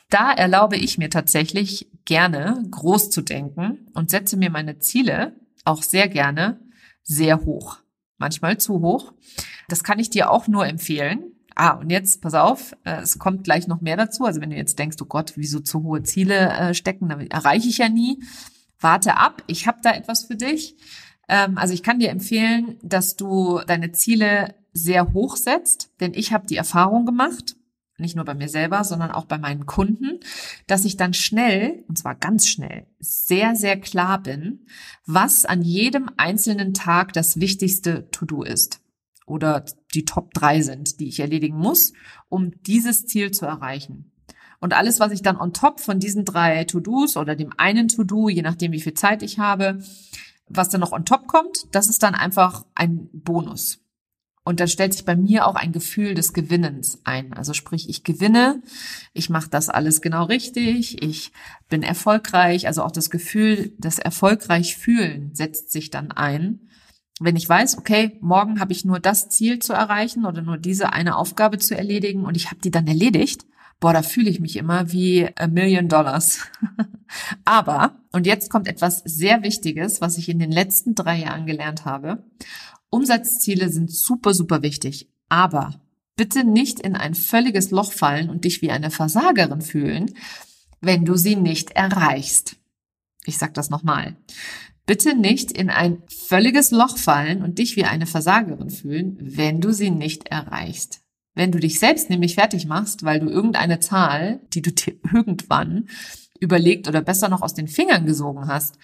Da 0.10 0.32
erlaube 0.32 0.76
ich 0.76 0.98
mir 0.98 1.10
tatsächlich 1.10 1.88
gerne 2.06 2.64
groß 2.70 3.10
zu 3.10 3.22
denken 3.22 3.88
und 3.94 4.10
setze 4.10 4.38
mir 4.38 4.50
meine 4.50 4.80
Ziele 4.80 5.36
auch 5.66 5.84
sehr 5.84 6.08
gerne 6.08 6.60
sehr 7.04 7.42
hoch. 7.46 7.78
Manchmal 8.18 8.58
zu 8.58 8.82
hoch. 8.82 9.14
Das 9.68 9.84
kann 9.84 10.00
ich 10.00 10.10
dir 10.10 10.32
auch 10.32 10.48
nur 10.48 10.66
empfehlen. 10.66 11.32
Ah, 11.56 11.72
und 11.72 11.90
jetzt, 11.90 12.22
pass 12.22 12.34
auf, 12.34 12.74
äh, 12.86 13.02
es 13.02 13.20
kommt 13.20 13.44
gleich 13.44 13.68
noch 13.68 13.82
mehr 13.82 13.98
dazu. 13.98 14.26
Also 14.26 14.42
wenn 14.42 14.50
du 14.50 14.56
jetzt 14.56 14.80
denkst, 14.80 14.98
oh 15.02 15.06
Gott, 15.06 15.34
wieso 15.36 15.60
zu 15.60 15.84
hohe 15.84 16.04
Ziele 16.04 16.50
äh, 16.50 16.74
stecken, 16.74 17.10
damit 17.10 17.34
erreiche 17.34 17.68
ich 17.68 17.80
ja 17.80 17.90
nie. 17.90 18.24
Warte 18.80 19.18
ab, 19.18 19.44
ich 19.48 19.68
habe 19.68 19.80
da 19.84 19.92
etwas 19.92 20.26
für 20.26 20.36
dich. 20.36 20.76
Ähm, 21.28 21.58
also 21.58 21.74
ich 21.74 21.84
kann 21.84 22.00
dir 22.00 22.10
empfehlen, 22.10 22.78
dass 22.82 23.16
du 23.16 23.60
deine 23.68 23.92
Ziele 23.92 24.56
sehr 24.74 25.14
hoch 25.14 25.36
setzt, 25.36 25.92
denn 26.00 26.14
ich 26.14 26.34
habe 26.34 26.48
die 26.48 26.58
Erfahrung 26.58 27.06
gemacht, 27.06 27.56
nicht 28.00 28.16
nur 28.16 28.26
bei 28.26 28.34
mir 28.34 28.50
selber, 28.50 28.84
sondern 28.84 29.12
auch 29.12 29.26
bei 29.26 29.38
meinen 29.38 29.66
Kunden, 29.66 30.20
dass 30.68 30.86
ich 30.86 30.98
dann 30.98 31.14
schnell, 31.14 31.84
und 31.88 31.98
zwar 31.98 32.16
ganz 32.16 32.48
schnell, 32.48 32.88
sehr, 33.00 33.56
sehr 33.56 33.80
klar 33.80 34.22
bin, 34.22 34.66
was 35.06 35.46
an 35.46 35.62
jedem 35.62 36.10
einzelnen 36.18 36.74
Tag 36.74 37.14
das 37.14 37.40
wichtigste 37.40 38.10
To-Do 38.12 38.44
ist 38.44 38.82
oder 39.26 39.66
die 39.94 40.06
Top 40.06 40.34
drei 40.34 40.62
sind, 40.62 41.00
die 41.00 41.08
ich 41.08 41.20
erledigen 41.20 41.58
muss, 41.58 41.94
um 42.30 42.52
dieses 42.64 43.06
Ziel 43.06 43.32
zu 43.32 43.46
erreichen. 43.46 44.12
Und 44.60 44.74
alles, 44.74 45.00
was 45.00 45.12
ich 45.12 45.22
dann 45.22 45.38
on 45.38 45.54
top 45.54 45.80
von 45.80 46.00
diesen 46.00 46.26
drei 46.26 46.66
To-Dos 46.66 47.16
oder 47.16 47.36
dem 47.36 47.54
einen 47.58 47.88
To-Do, 47.88 48.30
je 48.30 48.42
nachdem, 48.42 48.72
wie 48.72 48.82
viel 48.82 48.94
Zeit 48.94 49.24
ich 49.24 49.40
habe, 49.40 49.82
was 50.48 50.70
dann 50.70 50.82
noch 50.82 50.92
on 50.92 51.06
top 51.06 51.28
kommt, 51.28 51.68
das 51.72 51.88
ist 51.88 52.04
dann 52.04 52.16
einfach 52.16 52.66
ein 52.76 53.10
Bonus. 53.14 53.80
Und 54.50 54.60
dann 54.60 54.68
stellt 54.68 54.94
sich 54.94 55.06
bei 55.06 55.16
mir 55.16 55.46
auch 55.46 55.54
ein 55.54 55.72
Gefühl 55.72 56.16
des 56.16 56.34
Gewinnens 56.34 57.02
ein. 57.04 57.34
Also 57.34 57.54
sprich, 57.54 57.88
ich 57.88 58.04
gewinne, 58.04 58.64
ich 59.14 59.30
mache 59.30 59.48
das 59.48 59.70
alles 59.70 60.02
genau 60.02 60.24
richtig, 60.24 61.04
ich 61.04 61.32
bin 61.70 61.84
erfolgreich. 61.84 62.66
Also 62.66 62.82
auch 62.82 62.90
das 62.90 63.12
Gefühl, 63.12 63.74
das 63.78 64.00
erfolgreich 64.00 64.76
fühlen 64.76 65.30
setzt 65.36 65.72
sich 65.72 65.92
dann 65.92 66.12
ein. 66.12 66.62
Wenn 67.20 67.36
ich 67.36 67.48
weiß, 67.48 67.78
okay, 67.78 68.18
morgen 68.22 68.60
habe 68.60 68.72
ich 68.72 68.86
nur 68.86 69.00
das 69.00 69.30
Ziel 69.30 69.60
zu 69.60 69.74
erreichen 69.74 70.26
oder 70.26 70.42
nur 70.42 70.58
diese 70.58 70.94
eine 70.94 71.18
Aufgabe 71.18 71.60
zu 71.60 71.78
erledigen 71.78 72.26
und 72.26 72.36
ich 72.36 72.48
habe 72.48 72.60
die 72.60 72.72
dann 72.72 72.88
erledigt, 72.88 73.46
boah, 73.80 73.94
da 73.94 74.02
fühle 74.02 74.32
ich 74.32 74.40
mich 74.40 74.56
immer 74.56 74.92
wie 74.92 75.30
a 75.38 75.46
million 75.46 75.88
dollars. 75.88 76.48
Aber, 77.46 78.00
und 78.12 78.26
jetzt 78.26 78.50
kommt 78.50 78.68
etwas 78.68 79.04
sehr 79.06 79.44
Wichtiges, 79.44 80.02
was 80.02 80.18
ich 80.18 80.28
in 80.28 80.40
den 80.40 80.52
letzten 80.52 80.96
drei 80.96 81.18
Jahren 81.18 81.46
gelernt 81.46 81.86
habe. 81.86 82.24
Umsatzziele 82.90 83.70
sind 83.70 83.92
super, 83.92 84.34
super 84.34 84.62
wichtig. 84.62 85.10
Aber 85.30 85.82
bitte 86.16 86.44
nicht 86.44 86.80
in 86.80 86.96
ein 86.96 87.14
völliges 87.14 87.72
Loch 87.72 87.92
fallen 87.92 88.30
und 88.30 88.46
dich 88.46 88.62
wie 88.62 88.72
eine 88.72 88.92
Versagerin 88.92 89.62
fühlen, 89.62 90.14
wenn 90.82 91.06
du 91.06 91.16
sie 91.16 91.36
nicht 91.36 91.72
erreichst. 91.72 92.56
Ich 93.26 93.38
sag 93.38 93.54
das 93.54 93.70
nochmal. 93.70 94.16
Bitte 94.86 95.16
nicht 95.16 95.52
in 95.52 95.70
ein 95.70 96.02
völliges 96.08 96.72
Loch 96.72 96.98
fallen 96.98 97.44
und 97.44 97.60
dich 97.60 97.76
wie 97.76 97.86
eine 97.86 98.08
Versagerin 98.08 98.72
fühlen, 98.72 99.18
wenn 99.22 99.62
du 99.62 99.72
sie 99.72 99.92
nicht 99.92 100.28
erreichst. 100.30 101.02
Wenn 101.36 101.52
du 101.52 101.60
dich 101.60 101.80
selbst 101.80 102.10
nämlich 102.10 102.36
fertig 102.36 102.66
machst, 102.66 103.04
weil 103.04 103.20
du 103.20 103.30
irgendeine 103.30 103.80
Zahl, 103.80 104.42
die 104.54 104.62
du 104.62 104.72
dir 104.72 104.96
irgendwann 105.14 105.90
überlegt 106.40 106.88
oder 106.88 107.02
besser 107.02 107.30
noch 107.30 107.42
aus 107.42 107.54
den 107.54 107.68
Fingern 107.68 108.06
gesogen 108.06 108.48
hast, 108.48 108.78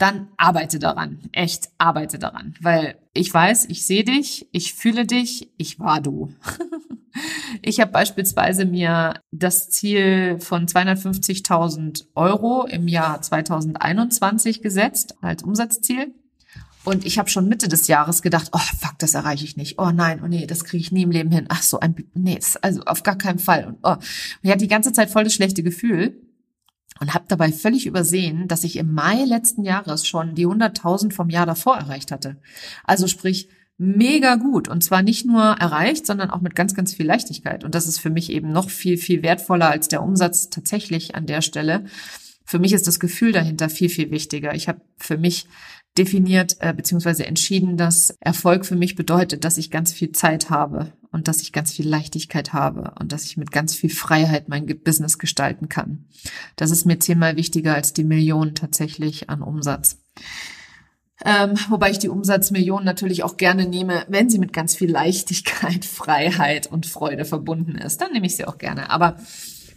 dann 0.00 0.28
arbeite 0.38 0.78
daran. 0.78 1.18
Echt, 1.32 1.68
arbeite 1.76 2.18
daran. 2.18 2.54
Weil 2.60 2.96
ich 3.12 3.32
weiß, 3.32 3.66
ich 3.66 3.86
sehe 3.86 4.02
dich, 4.02 4.48
ich 4.50 4.72
fühle 4.72 5.04
dich, 5.04 5.50
ich 5.58 5.78
war 5.78 6.00
du. 6.00 6.32
ich 7.62 7.80
habe 7.80 7.92
beispielsweise 7.92 8.64
mir 8.64 9.20
das 9.30 9.68
Ziel 9.68 10.38
von 10.40 10.66
250.000 10.66 12.06
Euro 12.14 12.64
im 12.64 12.88
Jahr 12.88 13.20
2021 13.20 14.62
gesetzt 14.62 15.16
als 15.20 15.42
Umsatzziel. 15.42 16.14
Und 16.82 17.04
ich 17.04 17.18
habe 17.18 17.28
schon 17.28 17.46
Mitte 17.46 17.68
des 17.68 17.86
Jahres 17.86 18.22
gedacht, 18.22 18.48
oh 18.52 18.58
fuck, 18.58 18.98
das 18.98 19.12
erreiche 19.12 19.44
ich 19.44 19.58
nicht. 19.58 19.78
Oh 19.78 19.90
nein, 19.90 20.22
oh 20.24 20.28
nee, 20.28 20.46
das 20.46 20.64
kriege 20.64 20.80
ich 20.80 20.92
nie 20.92 21.02
im 21.02 21.10
Leben 21.10 21.30
hin. 21.30 21.44
Ach 21.50 21.62
so, 21.62 21.78
ein, 21.78 21.94
nee, 22.14 22.38
also 22.62 22.80
auf 22.84 23.02
gar 23.02 23.18
keinen 23.18 23.38
Fall. 23.38 23.66
Und, 23.66 23.78
oh. 23.82 23.96
ich 24.40 24.50
hatte 24.50 24.60
die 24.60 24.68
ganze 24.68 24.94
Zeit 24.94 25.10
voll 25.10 25.24
das 25.24 25.34
schlechte 25.34 25.62
Gefühl 25.62 26.29
und 27.00 27.14
habe 27.14 27.24
dabei 27.28 27.50
völlig 27.50 27.86
übersehen, 27.86 28.46
dass 28.46 28.62
ich 28.62 28.76
im 28.76 28.92
Mai 28.92 29.24
letzten 29.24 29.64
Jahres 29.64 30.06
schon 30.06 30.34
die 30.34 30.46
100.000 30.46 31.12
vom 31.12 31.30
Jahr 31.30 31.46
davor 31.46 31.76
erreicht 31.76 32.12
hatte. 32.12 32.36
Also 32.84 33.06
sprich, 33.08 33.48
mega 33.78 34.34
gut 34.34 34.68
und 34.68 34.84
zwar 34.84 35.02
nicht 35.02 35.24
nur 35.24 35.42
erreicht, 35.42 36.06
sondern 36.06 36.30
auch 36.30 36.42
mit 36.42 36.54
ganz, 36.54 36.74
ganz 36.74 36.92
viel 36.92 37.06
Leichtigkeit. 37.06 37.64
Und 37.64 37.74
das 37.74 37.88
ist 37.88 37.98
für 37.98 38.10
mich 38.10 38.30
eben 38.30 38.52
noch 38.52 38.68
viel, 38.68 38.98
viel 38.98 39.22
wertvoller 39.22 39.70
als 39.70 39.88
der 39.88 40.02
Umsatz 40.02 40.50
tatsächlich 40.50 41.14
an 41.14 41.24
der 41.24 41.40
Stelle. 41.40 41.86
Für 42.44 42.58
mich 42.58 42.74
ist 42.74 42.86
das 42.86 43.00
Gefühl 43.00 43.32
dahinter 43.32 43.70
viel, 43.70 43.88
viel 43.88 44.10
wichtiger. 44.10 44.54
Ich 44.54 44.68
habe 44.68 44.82
für 44.98 45.16
mich 45.16 45.46
definiert 45.96 46.58
äh, 46.60 46.74
bzw. 46.74 47.22
entschieden, 47.22 47.78
dass 47.78 48.10
Erfolg 48.20 48.66
für 48.66 48.76
mich 48.76 48.96
bedeutet, 48.96 49.44
dass 49.44 49.56
ich 49.56 49.70
ganz 49.70 49.92
viel 49.92 50.12
Zeit 50.12 50.50
habe 50.50 50.92
und 51.12 51.28
dass 51.28 51.42
ich 51.42 51.52
ganz 51.52 51.72
viel 51.72 51.88
Leichtigkeit 51.88 52.52
habe 52.52 52.92
und 53.00 53.12
dass 53.12 53.24
ich 53.24 53.36
mit 53.36 53.50
ganz 53.52 53.74
viel 53.74 53.90
Freiheit 53.90 54.48
mein 54.48 54.66
Business 54.66 55.18
gestalten 55.18 55.68
kann. 55.68 56.06
Das 56.56 56.70
ist 56.70 56.86
mir 56.86 56.98
zehnmal 56.98 57.36
wichtiger 57.36 57.74
als 57.74 57.92
die 57.92 58.04
Millionen 58.04 58.54
tatsächlich 58.54 59.30
an 59.30 59.42
Umsatz. 59.42 59.98
Ähm, 61.22 61.54
wobei 61.68 61.90
ich 61.90 61.98
die 61.98 62.08
Umsatzmillionen 62.08 62.84
natürlich 62.84 63.22
auch 63.24 63.36
gerne 63.36 63.66
nehme, 63.66 64.06
wenn 64.08 64.30
sie 64.30 64.38
mit 64.38 64.52
ganz 64.52 64.74
viel 64.74 64.90
Leichtigkeit, 64.90 65.84
Freiheit 65.86 66.66
und 66.66 66.86
Freude 66.86 67.24
verbunden 67.24 67.76
ist. 67.76 68.00
Dann 68.00 68.12
nehme 68.12 68.26
ich 68.26 68.36
sie 68.36 68.46
auch 68.46 68.58
gerne. 68.58 68.90
Aber 68.90 69.16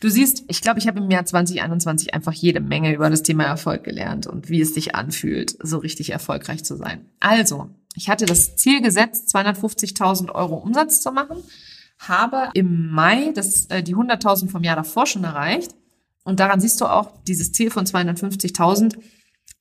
Du 0.04 0.10
siehst, 0.10 0.44
ich 0.50 0.60
glaube, 0.60 0.80
ich 0.80 0.88
habe 0.90 1.00
im 1.00 1.10
Jahr 1.10 1.24
2021 1.24 2.14
einfach 2.14 2.34
jede 2.34 2.60
Menge 2.60 2.94
über 2.94 3.10
das 3.10 3.24
Thema 3.24 3.46
Erfolg 3.46 3.86
gelernt 3.86 4.28
und 4.28 4.50
wie 4.50 4.60
es 4.60 4.74
sich 4.74 4.96
anfühlt, 4.96 5.56
so 5.64 5.78
richtig 5.78 6.10
erfolgreich 6.10 6.66
zu 6.66 6.76
sein. 6.76 7.06
Also, 7.22 7.70
ich 7.96 8.10
hatte 8.10 8.26
das 8.26 8.56
Ziel 8.56 8.82
gesetzt, 8.82 9.34
250.000 9.36 10.32
Euro 10.32 10.56
Umsatz 10.56 11.02
zu 11.02 11.12
machen, 11.12 11.38
habe 12.00 12.50
im 12.54 12.90
Mai 12.92 13.32
das, 13.34 13.66
äh, 13.68 13.84
die 13.84 13.96
100.000 13.96 14.50
vom 14.50 14.64
Jahr 14.64 14.76
davor 14.76 15.06
schon 15.06 15.24
erreicht. 15.24 15.76
Und 16.24 16.40
daran 16.40 16.60
siehst 16.60 16.80
du 16.82 16.86
auch 16.86 17.24
dieses 17.28 17.52
Ziel 17.52 17.70
von 17.70 17.86
250.000. 17.86 18.98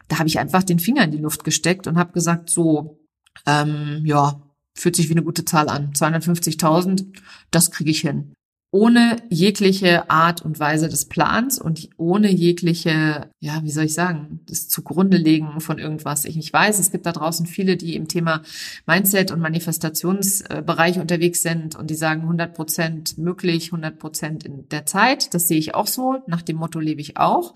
Da 0.08 0.18
habe 0.18 0.28
ich 0.28 0.38
einfach 0.38 0.62
den 0.62 0.78
Finger 0.78 1.04
in 1.04 1.10
die 1.10 1.18
Luft 1.18 1.44
gesteckt 1.44 1.86
und 1.86 1.98
habe 1.98 2.12
gesagt, 2.12 2.50
so, 2.50 3.00
ähm, 3.46 4.02
ja, 4.04 4.40
fühlt 4.74 4.96
sich 4.96 5.08
wie 5.08 5.14
eine 5.14 5.22
gute 5.22 5.44
Zahl 5.44 5.68
an. 5.68 5.92
250.000, 5.92 7.06
das 7.50 7.70
kriege 7.70 7.90
ich 7.90 8.00
hin 8.00 8.34
ohne 8.72 9.18
jegliche 9.28 10.08
Art 10.08 10.40
und 10.40 10.58
Weise 10.58 10.88
des 10.88 11.04
Plans 11.04 11.60
und 11.60 11.90
ohne 11.98 12.32
jegliche, 12.32 13.28
ja, 13.38 13.62
wie 13.62 13.70
soll 13.70 13.84
ich 13.84 13.92
sagen, 13.92 14.40
das 14.46 14.66
zugrunde 14.66 15.18
legen 15.18 15.60
von 15.60 15.78
irgendwas. 15.78 16.24
Ich, 16.24 16.38
ich 16.38 16.50
weiß, 16.50 16.78
es 16.78 16.90
gibt 16.90 17.04
da 17.04 17.12
draußen 17.12 17.44
viele, 17.44 17.76
die 17.76 17.94
im 17.94 18.08
Thema 18.08 18.40
Mindset 18.86 19.30
und 19.30 19.40
Manifestationsbereich 19.40 20.98
unterwegs 20.98 21.42
sind 21.42 21.76
und 21.76 21.90
die 21.90 21.94
sagen 21.94 22.22
100 22.22 22.54
Prozent 22.54 23.18
möglich, 23.18 23.66
100 23.66 23.98
Prozent 23.98 24.44
in 24.44 24.66
der 24.70 24.86
Zeit. 24.86 25.34
Das 25.34 25.48
sehe 25.48 25.58
ich 25.58 25.74
auch 25.74 25.86
so. 25.86 26.22
Nach 26.26 26.40
dem 26.40 26.56
Motto 26.56 26.80
lebe 26.80 27.02
ich 27.02 27.18
auch. 27.18 27.52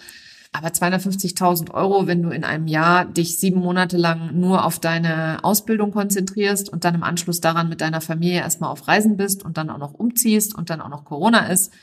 Aber 0.57 0.69
250.000 0.69 1.73
Euro, 1.73 2.07
wenn 2.07 2.23
du 2.23 2.31
in 2.31 2.43
einem 2.43 2.67
Jahr 2.67 3.05
dich 3.05 3.39
sieben 3.39 3.61
Monate 3.61 3.99
lang 3.99 4.41
nur 4.41 4.65
auf 4.65 4.79
deine 4.79 5.45
Ausbildung 5.45 5.91
konzentrierst 5.91 6.71
und 6.71 6.85
dann 6.85 6.95
im 6.95 7.03
Anschluss 7.03 7.43
daran 7.43 7.69
mit 7.69 7.83
deiner 7.83 8.01
Familie 8.01 8.41
erstmal 8.41 8.71
auf 8.71 8.89
Reisen 8.89 9.19
bist 9.19 9.45
und 9.45 9.59
dann 9.59 9.69
auch 9.69 9.77
noch 9.77 9.93
umziehst 9.93 10.55
und 10.55 10.71
dann 10.71 10.81
auch 10.81 10.89
noch 10.89 11.05
Corona 11.05 11.49
ist, 11.49 11.75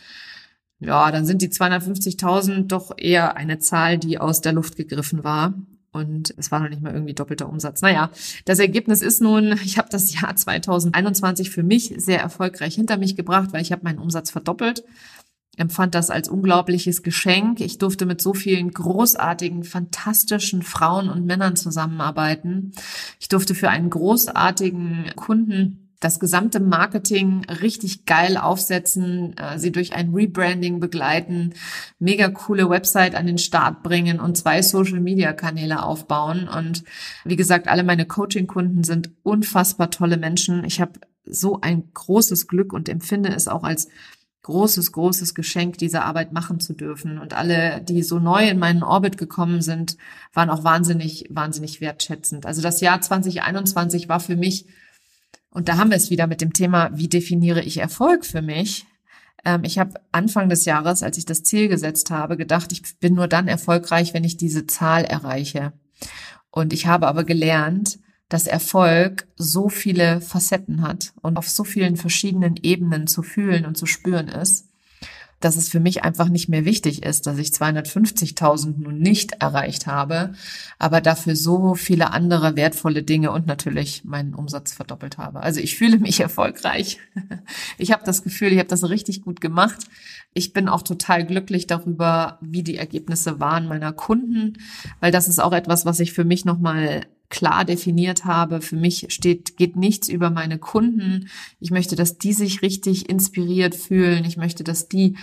ja, 0.79 1.11
dann 1.11 1.23
sind 1.27 1.43
die 1.43 1.49
250.000 1.49 2.65
doch 2.65 2.91
eher 2.97 3.37
eine 3.37 3.59
Zahl, 3.59 3.99
die 3.99 4.17
aus 4.17 4.41
der 4.41 4.53
Luft 4.53 4.75
gegriffen 4.75 5.23
war. 5.23 5.53
Und 5.91 6.33
es 6.37 6.51
war 6.51 6.59
noch 6.59 6.69
nicht 6.69 6.81
mal 6.81 6.91
irgendwie 6.91 7.13
doppelter 7.13 7.47
Umsatz. 7.47 7.83
Naja, 7.83 8.09
das 8.45 8.57
Ergebnis 8.57 9.03
ist 9.03 9.21
nun, 9.21 9.53
ich 9.63 9.77
habe 9.77 9.89
das 9.91 10.19
Jahr 10.19 10.35
2021 10.35 11.51
für 11.51 11.61
mich 11.61 11.93
sehr 11.97 12.19
erfolgreich 12.19 12.73
hinter 12.73 12.97
mich 12.97 13.15
gebracht, 13.15 13.49
weil 13.51 13.61
ich 13.61 13.71
habe 13.71 13.83
meinen 13.83 13.99
Umsatz 13.99 14.31
verdoppelt 14.31 14.83
empfand 15.57 15.95
das 15.95 16.09
als 16.09 16.29
unglaubliches 16.29 17.03
Geschenk. 17.03 17.61
Ich 17.61 17.77
durfte 17.77 18.05
mit 18.05 18.21
so 18.21 18.33
vielen 18.33 18.71
großartigen, 18.71 19.63
fantastischen 19.63 20.63
Frauen 20.63 21.09
und 21.09 21.25
Männern 21.25 21.55
zusammenarbeiten. 21.55 22.71
Ich 23.19 23.29
durfte 23.29 23.53
für 23.53 23.69
einen 23.69 23.89
großartigen 23.89 25.11
Kunden 25.15 25.83
das 26.03 26.19
gesamte 26.19 26.59
Marketing 26.59 27.45
richtig 27.61 28.05
geil 28.05 28.37
aufsetzen, 28.37 29.37
äh, 29.37 29.57
sie 29.57 29.71
durch 29.71 29.93
ein 29.93 30.13
Rebranding 30.13 30.79
begleiten, 30.79 31.53
mega 31.97 32.29
coole 32.29 32.69
Website 32.69 33.15
an 33.15 33.25
den 33.25 33.37
Start 33.37 33.83
bringen 33.83 34.19
und 34.19 34.37
zwei 34.37 34.61
Social 34.61 34.99
Media 34.99 35.31
Kanäle 35.33 35.83
aufbauen. 35.83 36.49
Und 36.49 36.83
wie 37.23 37.37
gesagt, 37.37 37.67
alle 37.67 37.83
meine 37.83 38.05
Coaching-Kunden 38.05 38.83
sind 38.83 39.11
unfassbar 39.23 39.91
tolle 39.91 40.17
Menschen. 40.17 40.65
Ich 40.65 40.81
habe 40.81 40.99
so 41.25 41.61
ein 41.61 41.89
großes 41.93 42.47
Glück 42.47 42.73
und 42.73 42.89
empfinde 42.89 43.29
es 43.29 43.47
auch 43.47 43.63
als 43.63 43.87
großes, 44.43 44.91
großes 44.91 45.35
Geschenk, 45.35 45.77
diese 45.77 46.03
Arbeit 46.03 46.31
machen 46.31 46.59
zu 46.59 46.73
dürfen. 46.73 47.17
Und 47.17 47.33
alle, 47.33 47.81
die 47.81 48.03
so 48.03 48.19
neu 48.19 48.47
in 48.47 48.59
meinen 48.59 48.83
Orbit 48.83 49.17
gekommen 49.17 49.61
sind, 49.61 49.97
waren 50.33 50.49
auch 50.49 50.63
wahnsinnig, 50.63 51.25
wahnsinnig 51.29 51.81
wertschätzend. 51.81 52.45
Also 52.45 52.61
das 52.61 52.79
Jahr 52.81 53.01
2021 53.01 54.09
war 54.09 54.19
für 54.19 54.35
mich 54.35 54.65
und 55.53 55.69
da 55.69 55.77
haben 55.77 55.91
wir 55.91 55.97
es 55.97 56.09
wieder 56.09 56.25
mit 56.25 56.41
dem 56.41 56.53
Thema, 56.53 56.89
wie 56.93 57.07
definiere 57.07 57.61
ich 57.61 57.77
Erfolg 57.77 58.25
für 58.25 58.41
mich? 58.41 58.87
Ähm, 59.45 59.63
ich 59.63 59.77
habe 59.77 60.01
Anfang 60.11 60.49
des 60.49 60.65
Jahres, 60.65 61.03
als 61.03 61.17
ich 61.19 61.25
das 61.25 61.43
Ziel 61.43 61.67
gesetzt 61.67 62.09
habe, 62.09 62.37
gedacht, 62.37 62.71
ich 62.71 62.81
bin 62.99 63.13
nur 63.13 63.27
dann 63.27 63.47
erfolgreich, 63.47 64.15
wenn 64.15 64.23
ich 64.23 64.35
diese 64.35 64.65
Zahl 64.65 65.03
erreiche. 65.03 65.71
Und 66.49 66.73
ich 66.73 66.87
habe 66.87 67.07
aber 67.07 67.23
gelernt, 67.23 67.99
dass 68.33 68.47
Erfolg 68.47 69.27
so 69.35 69.69
viele 69.69 70.19
Facetten 70.19 70.81
hat 70.81 71.13
und 71.21 71.37
auf 71.37 71.47
so 71.47 71.63
vielen 71.63 71.97
verschiedenen 71.97 72.55
Ebenen 72.63 73.05
zu 73.05 73.21
fühlen 73.21 73.63
und 73.63 73.77
zu 73.77 73.85
spüren 73.85 74.27
ist, 74.27 74.69
dass 75.39 75.55
es 75.55 75.69
für 75.69 75.79
mich 75.79 76.03
einfach 76.03 76.29
nicht 76.29 76.49
mehr 76.49 76.65
wichtig 76.65 77.03
ist, 77.03 77.27
dass 77.27 77.37
ich 77.37 77.49
250.000 77.49 78.79
nun 78.79 78.97
nicht 78.97 79.33
erreicht 79.33 79.85
habe, 79.85 80.31
aber 80.79 80.99
dafür 80.99 81.35
so 81.35 81.75
viele 81.75 82.11
andere 82.11 82.55
wertvolle 82.55 83.03
Dinge 83.03 83.29
und 83.29 83.45
natürlich 83.45 84.03
meinen 84.03 84.33
Umsatz 84.33 84.73
verdoppelt 84.73 85.19
habe. 85.19 85.41
Also 85.41 85.59
ich 85.59 85.77
fühle 85.77 85.99
mich 85.99 86.19
erfolgreich. 86.19 86.97
Ich 87.77 87.91
habe 87.91 88.03
das 88.03 88.23
Gefühl, 88.23 88.51
ich 88.51 88.57
habe 88.57 88.67
das 88.67 88.89
richtig 88.89 89.21
gut 89.21 89.41
gemacht. 89.41 89.85
Ich 90.33 90.53
bin 90.53 90.69
auch 90.69 90.81
total 90.81 91.23
glücklich 91.23 91.67
darüber, 91.67 92.39
wie 92.41 92.63
die 92.63 92.77
Ergebnisse 92.77 93.39
waren 93.39 93.67
meiner 93.67 93.93
Kunden, 93.93 94.53
weil 95.01 95.11
das 95.11 95.27
ist 95.27 95.39
auch 95.39 95.53
etwas, 95.53 95.85
was 95.85 95.99
ich 95.99 96.13
für 96.13 96.23
mich 96.23 96.45
nochmal 96.45 97.05
klar 97.33 97.65
definiert 97.65 98.25
habe. 98.25 98.61
Für 98.61 98.75
mich 98.75 99.07
steht, 99.09 99.57
geht 99.57 99.75
nichts 99.75 100.07
über 100.07 100.29
meine 100.29 100.59
Kunden. 100.59 101.29
Ich 101.59 101.71
möchte, 101.71 101.95
dass 101.95 102.19
die 102.19 102.31
sich 102.31 102.61
richtig 102.61 103.09
inspiriert 103.09 103.73
fühlen. 103.73 104.23
Ich 104.23 104.37
möchte, 104.37 104.63
dass 104.63 104.87
die 104.87 105.17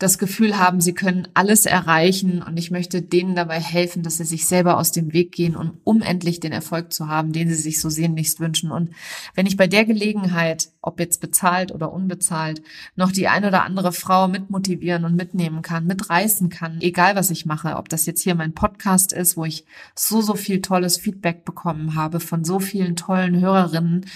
das 0.00 0.16
Gefühl 0.16 0.58
haben, 0.58 0.80
sie 0.80 0.94
können 0.94 1.28
alles 1.34 1.66
erreichen 1.66 2.42
und 2.42 2.56
ich 2.56 2.70
möchte 2.70 3.02
denen 3.02 3.34
dabei 3.34 3.60
helfen, 3.60 4.02
dass 4.02 4.16
sie 4.16 4.24
sich 4.24 4.48
selber 4.48 4.78
aus 4.78 4.92
dem 4.92 5.12
Weg 5.12 5.30
gehen 5.30 5.54
und 5.54 5.74
um 5.84 6.00
endlich 6.00 6.40
den 6.40 6.52
Erfolg 6.52 6.90
zu 6.90 7.06
haben, 7.06 7.32
den 7.32 7.50
sie 7.50 7.54
sich 7.54 7.80
so 7.80 7.90
sehnlichst 7.90 8.40
wünschen. 8.40 8.72
Und 8.72 8.90
wenn 9.34 9.44
ich 9.44 9.58
bei 9.58 9.66
der 9.66 9.84
Gelegenheit, 9.84 10.70
ob 10.80 11.00
jetzt 11.00 11.20
bezahlt 11.20 11.70
oder 11.70 11.92
unbezahlt, 11.92 12.62
noch 12.96 13.12
die 13.12 13.28
ein 13.28 13.44
oder 13.44 13.62
andere 13.62 13.92
Frau 13.92 14.26
mitmotivieren 14.26 15.04
und 15.04 15.16
mitnehmen 15.16 15.60
kann, 15.60 15.86
mitreißen 15.86 16.48
kann, 16.48 16.80
egal 16.80 17.14
was 17.14 17.30
ich 17.30 17.44
mache, 17.44 17.76
ob 17.76 17.90
das 17.90 18.06
jetzt 18.06 18.22
hier 18.22 18.34
mein 18.34 18.54
Podcast 18.54 19.12
ist, 19.12 19.36
wo 19.36 19.44
ich 19.44 19.66
so, 19.94 20.22
so 20.22 20.34
viel 20.34 20.62
tolles 20.62 20.96
Feedback 20.96 21.44
bekommen 21.44 21.94
habe 21.94 22.20
von 22.20 22.42
so 22.42 22.58
vielen 22.58 22.96
tollen 22.96 23.38
Hörerinnen, 23.38 24.06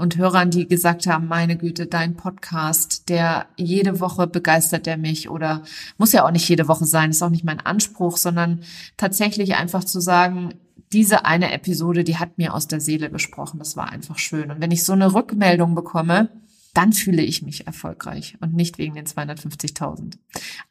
und 0.00 0.16
Hörern, 0.16 0.50
die 0.50 0.66
gesagt 0.66 1.06
haben, 1.06 1.28
meine 1.28 1.56
Güte, 1.56 1.86
dein 1.86 2.16
Podcast, 2.16 3.08
der 3.08 3.46
jede 3.56 4.00
Woche 4.00 4.26
begeistert 4.26 4.86
der 4.86 4.96
mich 4.96 5.28
oder 5.28 5.62
muss 5.98 6.12
ja 6.12 6.24
auch 6.24 6.30
nicht 6.30 6.48
jede 6.48 6.68
Woche 6.68 6.86
sein, 6.86 7.10
ist 7.10 7.22
auch 7.22 7.30
nicht 7.30 7.44
mein 7.44 7.60
Anspruch, 7.60 8.16
sondern 8.16 8.62
tatsächlich 8.96 9.56
einfach 9.56 9.84
zu 9.84 10.00
sagen, 10.00 10.54
diese 10.92 11.24
eine 11.26 11.52
Episode, 11.52 12.02
die 12.02 12.16
hat 12.16 12.38
mir 12.38 12.54
aus 12.54 12.66
der 12.66 12.80
Seele 12.80 13.10
gesprochen, 13.10 13.58
das 13.58 13.76
war 13.76 13.90
einfach 13.90 14.18
schön. 14.18 14.50
Und 14.50 14.60
wenn 14.60 14.72
ich 14.72 14.84
so 14.84 14.94
eine 14.94 15.14
Rückmeldung 15.14 15.74
bekomme, 15.74 16.30
dann 16.74 16.92
fühle 16.92 17.22
ich 17.22 17.42
mich 17.42 17.66
erfolgreich 17.66 18.36
und 18.40 18.54
nicht 18.54 18.78
wegen 18.78 18.94
den 18.94 19.06
250.000. 19.06 20.14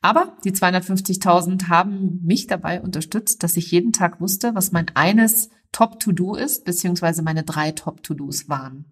Aber 0.02 0.38
die 0.44 0.52
250.000 0.52 1.68
haben 1.68 2.22
mich 2.24 2.48
dabei 2.48 2.82
unterstützt, 2.82 3.44
dass 3.44 3.58
ich 3.58 3.72
jeden 3.72 3.92
Tag 3.92 4.22
wusste, 4.22 4.56
was 4.56 4.72
mein 4.72 4.88
eines 4.96 5.50
Top-To-Do 5.72 6.36
ist, 6.36 6.66
beziehungsweise 6.66 7.22
meine 7.22 7.44
drei 7.44 7.72
Top-To-Dos 7.72 8.50
waren. 8.50 8.86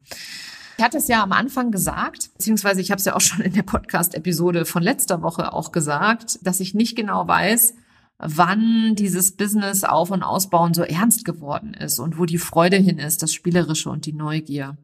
Ich 0.77 0.83
hatte 0.83 0.97
es 0.97 1.07
ja 1.07 1.23
am 1.23 1.31
Anfang 1.31 1.71
gesagt, 1.71 2.29
beziehungsweise 2.33 2.81
ich 2.81 2.91
habe 2.91 2.99
es 2.99 3.05
ja 3.05 3.15
auch 3.15 3.21
schon 3.21 3.41
in 3.41 3.53
der 3.53 3.63
Podcast-Episode 3.63 4.65
von 4.65 4.83
letzter 4.83 5.23
Woche 5.23 5.51
auch 5.53 5.71
gesagt, 5.71 6.39
dass 6.43 6.59
ich 6.59 6.75
nicht 6.75 6.95
genau 6.95 7.27
weiß, 7.27 7.73
wann 8.19 8.95
dieses 8.95 9.35
Business 9.35 9.83
auf 9.83 10.11
und 10.11 10.23
ausbauen 10.23 10.73
so 10.73 10.83
ernst 10.83 11.25
geworden 11.25 11.73
ist 11.73 11.99
und 11.99 12.19
wo 12.19 12.25
die 12.25 12.37
Freude 12.37 12.77
hin 12.77 12.99
ist, 12.99 13.23
das 13.23 13.33
Spielerische 13.33 13.89
und 13.89 14.05
die 14.05 14.13
Neugier. 14.13 14.77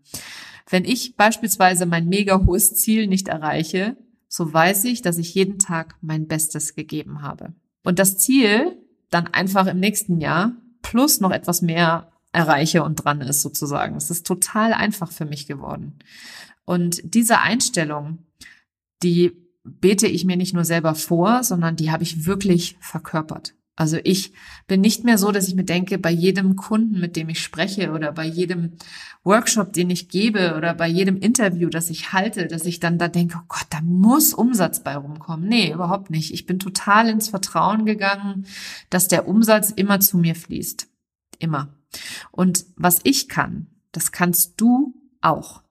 Wenn 0.70 0.86
ich 0.86 1.16
beispielsweise 1.16 1.86
mein 1.86 2.08
mega 2.08 2.44
hohes 2.46 2.74
Ziel 2.74 3.08
nicht 3.08 3.28
erreiche, 3.28 3.98
so 4.28 4.52
weiß 4.52 4.86
ich, 4.86 5.04
dass 5.04 5.20
ich 5.20 5.36
jeden 5.36 5.60
Tag 5.60 5.96
mein 6.02 6.28
Bestes 6.28 6.74
gegeben 6.74 7.22
habe. 7.22 7.54
Und 7.84 8.00
das 8.00 8.18
Ziel 8.18 8.78
dann 9.12 9.28
einfach 9.28 9.68
im 9.68 9.80
nächsten 9.80 10.20
Jahr 10.20 10.54
plus 10.84 11.19
noch 11.19 11.32
etwas 11.32 11.63
mehr 11.63 12.12
erreiche 12.32 12.84
und 12.84 13.04
dran 13.04 13.22
ist 13.22 13.41
sozusagen. 13.41 13.96
Es 13.96 14.12
ist 14.12 14.28
total 14.28 14.74
einfach 14.74 15.12
für 15.12 15.26
mich 15.26 15.48
geworden. 15.48 15.98
Und 16.65 17.02
diese 17.04 17.39
Einstellung, 17.39 18.19
die 19.02 19.32
bete 19.63 20.08
ich 20.08 20.26
mir 20.26 20.38
nicht 20.38 20.54
nur 20.54 20.65
selber 20.65 20.93
vor, 20.93 21.43
sondern 21.43 21.76
die 21.76 21.91
habe 21.91 22.04
ich 22.04 22.26
wirklich 22.26 22.78
verkörpert. 22.80 23.56
Also 23.76 23.98
ich 24.04 24.34
bin 24.68 24.82
nicht 24.82 25.04
mehr 25.04 25.18
so, 25.18 25.32
dass 25.32 25.48
ich 25.48 25.56
mir 25.56 25.64
denke, 25.64 25.98
bei 25.98 26.12
jedem 26.12 26.56
Kunden, 26.56 27.00
mit 27.00 27.16
dem 27.16 27.30
ich 27.30 27.42
spreche 27.42 27.92
oder 27.92 28.12
bei 28.12 28.26
jedem 28.26 28.74
Workshop, 29.24 29.74
den 29.74 29.90
ich 29.90 30.10
gebe 30.10 30.56
oder 30.56 30.76
bei 30.76 30.88
jedem 30.88 31.18
Interview, 31.18 31.70
das 31.70 31.90
ich 31.90 32.14
halte, 32.14 32.46
dass 32.46 32.66
ich 32.66 32.80
dann 32.80 33.00
da 33.00 33.08
denke, 33.08 33.40
oh 33.42 33.46
Gott, 33.48 33.66
da 33.72 33.82
muss 33.82 34.36
Umsatz 34.36 34.84
bei 34.84 34.96
rumkommen. 34.96 35.48
Nee, 35.48 35.72
überhaupt 35.72 36.12
nicht. 36.12 36.34
Ich 36.34 36.46
bin 36.46 36.60
total 36.60 37.10
ins 37.10 37.30
Vertrauen 37.30 37.86
gegangen, 37.86 38.46
dass 38.92 39.08
der 39.08 39.28
Umsatz 39.28 39.72
immer 39.72 40.00
zu 40.00 40.18
mir 40.18 40.36
fließt. 40.36 40.88
Immer. 41.40 41.74
Und 42.32 42.66
was 42.76 43.00
ich 43.04 43.28
kann, 43.28 43.68
das 43.92 44.12
kannst 44.12 44.62
du 44.62 44.94
auch. 45.22 45.64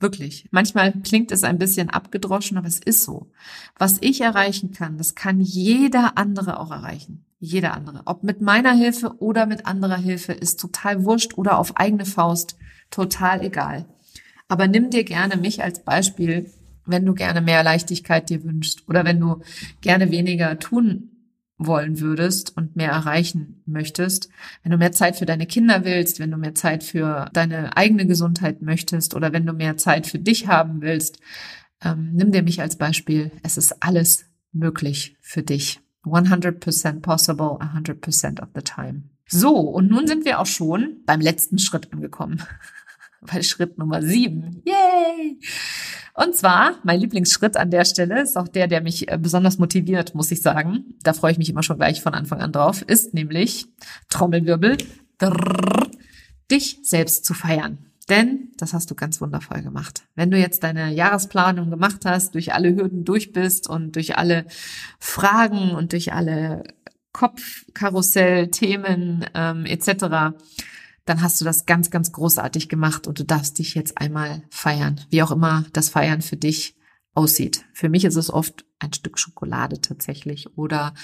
Wirklich. 0.00 0.48
Manchmal 0.50 0.92
klingt 0.92 1.30
es 1.30 1.44
ein 1.44 1.58
bisschen 1.58 1.90
abgedroschen, 1.90 2.56
aber 2.56 2.66
es 2.66 2.80
ist 2.80 3.04
so. 3.04 3.30
Was 3.78 3.98
ich 4.00 4.22
erreichen 4.22 4.72
kann, 4.72 4.96
das 4.96 5.14
kann 5.14 5.40
jeder 5.40 6.16
andere 6.16 6.58
auch 6.58 6.70
erreichen. 6.70 7.24
Jeder 7.38 7.74
andere. 7.74 8.02
Ob 8.06 8.22
mit 8.22 8.40
meiner 8.40 8.72
Hilfe 8.72 9.14
oder 9.18 9.44
mit 9.44 9.66
anderer 9.66 9.98
Hilfe 9.98 10.32
ist 10.32 10.58
total 10.58 11.04
wurscht 11.04 11.36
oder 11.36 11.58
auf 11.58 11.76
eigene 11.76 12.06
Faust 12.06 12.56
total 12.90 13.44
egal. 13.44 13.84
Aber 14.48 14.66
nimm 14.66 14.90
dir 14.90 15.04
gerne 15.04 15.36
mich 15.36 15.62
als 15.62 15.84
Beispiel, 15.84 16.50
wenn 16.86 17.04
du 17.04 17.14
gerne 17.14 17.42
mehr 17.42 17.62
Leichtigkeit 17.62 18.30
dir 18.30 18.42
wünschst 18.42 18.88
oder 18.88 19.04
wenn 19.04 19.20
du 19.20 19.42
gerne 19.82 20.10
weniger 20.10 20.58
tun 20.58 21.09
wollen 21.60 22.00
würdest 22.00 22.56
und 22.56 22.74
mehr 22.74 22.90
erreichen 22.90 23.62
möchtest, 23.66 24.30
wenn 24.62 24.72
du 24.72 24.78
mehr 24.78 24.92
Zeit 24.92 25.16
für 25.16 25.26
deine 25.26 25.46
Kinder 25.46 25.84
willst, 25.84 26.18
wenn 26.18 26.30
du 26.30 26.38
mehr 26.38 26.54
Zeit 26.54 26.82
für 26.82 27.28
deine 27.32 27.76
eigene 27.76 28.06
Gesundheit 28.06 28.62
möchtest 28.62 29.14
oder 29.14 29.32
wenn 29.32 29.46
du 29.46 29.52
mehr 29.52 29.76
Zeit 29.76 30.06
für 30.06 30.18
dich 30.18 30.48
haben 30.48 30.80
willst, 30.80 31.20
ähm, 31.82 32.12
nimm 32.14 32.32
dir 32.32 32.42
mich 32.42 32.60
als 32.60 32.76
Beispiel. 32.76 33.30
Es 33.42 33.58
ist 33.58 33.82
alles 33.82 34.24
möglich 34.52 35.16
für 35.20 35.42
dich. 35.42 35.80
100% 36.04 37.00
possible, 37.00 37.58
100% 37.60 38.40
of 38.40 38.48
the 38.54 38.62
time. 38.62 39.02
So, 39.26 39.54
und 39.54 39.90
nun 39.90 40.06
sind 40.06 40.24
wir 40.24 40.40
auch 40.40 40.46
schon 40.46 41.02
beim 41.04 41.20
letzten 41.20 41.58
Schritt 41.58 41.92
angekommen. 41.92 42.42
Bei 43.20 43.42
Schritt 43.42 43.78
Nummer 43.78 44.02
sieben. 44.02 44.62
Yay! 44.64 45.38
Und 46.14 46.34
zwar, 46.34 46.76
mein 46.82 47.00
Lieblingsschritt 47.00 47.56
an 47.56 47.70
der 47.70 47.84
Stelle 47.84 48.22
ist 48.22 48.36
auch 48.36 48.48
der, 48.48 48.66
der 48.66 48.80
mich 48.80 49.08
äh, 49.10 49.18
besonders 49.18 49.58
motiviert, 49.58 50.14
muss 50.14 50.30
ich 50.30 50.42
sagen. 50.42 50.94
Da 51.02 51.12
freue 51.12 51.32
ich 51.32 51.38
mich 51.38 51.50
immer 51.50 51.62
schon 51.62 51.78
gleich 51.78 52.02
von 52.02 52.14
Anfang 52.14 52.40
an 52.40 52.52
drauf, 52.52 52.82
ist 52.82 53.14
nämlich 53.14 53.66
Trommelwirbel, 54.08 54.76
drrr, 55.18 55.88
dich 56.50 56.78
selbst 56.82 57.24
zu 57.24 57.34
feiern. 57.34 57.78
Denn 58.08 58.48
das 58.56 58.74
hast 58.74 58.90
du 58.90 58.96
ganz 58.96 59.20
wundervoll 59.20 59.62
gemacht. 59.62 60.02
Wenn 60.16 60.32
du 60.32 60.36
jetzt 60.36 60.64
deine 60.64 60.92
Jahresplanung 60.92 61.70
gemacht 61.70 62.00
hast, 62.04 62.34
durch 62.34 62.52
alle 62.52 62.74
Hürden 62.74 63.04
durch 63.04 63.32
bist 63.32 63.68
und 63.68 63.94
durch 63.94 64.18
alle 64.18 64.46
Fragen 64.98 65.70
und 65.70 65.92
durch 65.92 66.12
alle 66.12 66.64
Kopfkarussell-Themen 67.12 69.26
ähm, 69.34 69.64
etc., 69.64 70.34
dann 71.10 71.22
hast 71.22 71.40
du 71.40 71.44
das 71.44 71.66
ganz, 71.66 71.90
ganz 71.90 72.12
großartig 72.12 72.68
gemacht 72.68 73.08
und 73.08 73.18
du 73.18 73.24
darfst 73.24 73.58
dich 73.58 73.74
jetzt 73.74 73.98
einmal 73.98 74.44
feiern, 74.48 75.00
wie 75.10 75.24
auch 75.24 75.32
immer 75.32 75.66
das 75.72 75.88
Feiern 75.88 76.22
für 76.22 76.36
dich 76.36 76.76
aussieht. 77.14 77.64
Für 77.72 77.88
mich 77.88 78.04
ist 78.04 78.14
es 78.14 78.32
oft 78.32 78.64
ein 78.78 78.92
Stück 78.92 79.18
Schokolade 79.18 79.80
tatsächlich 79.80 80.56
oder 80.56 80.94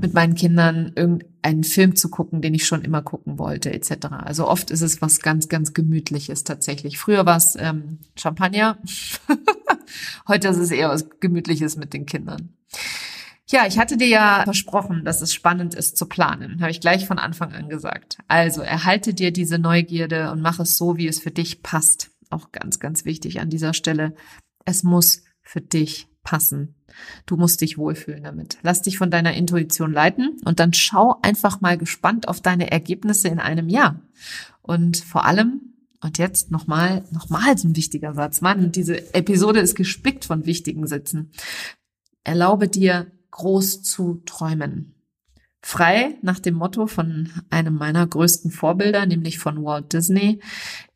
mit 0.00 0.14
meinen 0.14 0.36
Kindern 0.36 0.92
irgendeinen 0.94 1.64
Film 1.64 1.96
zu 1.96 2.10
gucken, 2.10 2.42
den 2.42 2.54
ich 2.54 2.64
schon 2.64 2.82
immer 2.82 3.02
gucken 3.02 3.40
wollte, 3.40 3.72
etc. 3.72 4.06
Also 4.20 4.46
oft 4.46 4.70
ist 4.70 4.82
es 4.82 5.02
was 5.02 5.18
ganz, 5.18 5.48
ganz 5.48 5.74
Gemütliches 5.74 6.44
tatsächlich. 6.44 6.98
Früher 6.98 7.26
war 7.26 7.36
es 7.36 7.56
ähm, 7.58 7.98
Champagner, 8.16 8.78
heute 10.28 10.46
ist 10.46 10.58
es 10.58 10.70
eher 10.70 10.90
was 10.90 11.10
Gemütliches 11.18 11.76
mit 11.76 11.92
den 11.92 12.06
Kindern. 12.06 12.54
Ja, 13.50 13.66
ich 13.66 13.78
hatte 13.78 13.96
dir 13.96 14.06
ja 14.06 14.42
versprochen, 14.44 15.04
dass 15.04 15.22
es 15.22 15.34
spannend 15.34 15.74
ist 15.74 15.96
zu 15.96 16.06
planen. 16.06 16.60
Habe 16.60 16.70
ich 16.70 16.80
gleich 16.80 17.06
von 17.06 17.18
Anfang 17.18 17.52
an 17.52 17.68
gesagt. 17.68 18.18
Also 18.28 18.62
erhalte 18.62 19.12
dir 19.12 19.32
diese 19.32 19.58
Neugierde 19.58 20.30
und 20.30 20.40
mach 20.40 20.60
es 20.60 20.76
so, 20.76 20.96
wie 20.96 21.08
es 21.08 21.18
für 21.18 21.32
dich 21.32 21.62
passt. 21.62 22.10
auch 22.30 22.52
ganz, 22.52 22.78
ganz 22.78 23.04
wichtig 23.04 23.40
an 23.40 23.50
dieser 23.50 23.74
Stelle. 23.74 24.14
Es 24.64 24.84
muss 24.84 25.24
für 25.42 25.60
dich 25.60 26.06
passen. 26.22 26.76
Du 27.26 27.36
musst 27.36 27.60
dich 27.60 27.76
wohlfühlen 27.76 28.22
damit. 28.22 28.58
Lass 28.62 28.82
dich 28.82 28.98
von 28.98 29.10
deiner 29.10 29.34
Intuition 29.34 29.92
leiten 29.92 30.36
und 30.44 30.60
dann 30.60 30.72
schau 30.72 31.18
einfach 31.22 31.60
mal 31.60 31.76
gespannt 31.76 32.28
auf 32.28 32.40
deine 32.40 32.70
Ergebnisse 32.70 33.26
in 33.26 33.40
einem 33.40 33.68
Jahr. 33.68 34.00
Und 34.62 34.98
vor 34.98 35.24
allem, 35.24 35.74
und 36.00 36.18
jetzt 36.18 36.52
nochmal, 36.52 37.04
nochmal 37.10 37.58
so 37.58 37.66
ein 37.66 37.74
wichtiger 37.74 38.14
Satz. 38.14 38.42
Mann, 38.42 38.70
diese 38.70 39.12
Episode 39.12 39.58
ist 39.58 39.74
gespickt 39.74 40.24
von 40.24 40.46
wichtigen 40.46 40.86
Sätzen. 40.86 41.32
Erlaube 42.22 42.68
dir, 42.68 43.10
groß 43.30 43.82
zu 43.82 44.22
träumen. 44.26 44.94
Frei 45.62 46.18
nach 46.22 46.38
dem 46.38 46.54
Motto 46.54 46.86
von 46.86 47.30
einem 47.50 47.74
meiner 47.74 48.06
größten 48.06 48.50
Vorbilder, 48.50 49.04
nämlich 49.04 49.38
von 49.38 49.62
Walt 49.62 49.92
Disney. 49.92 50.40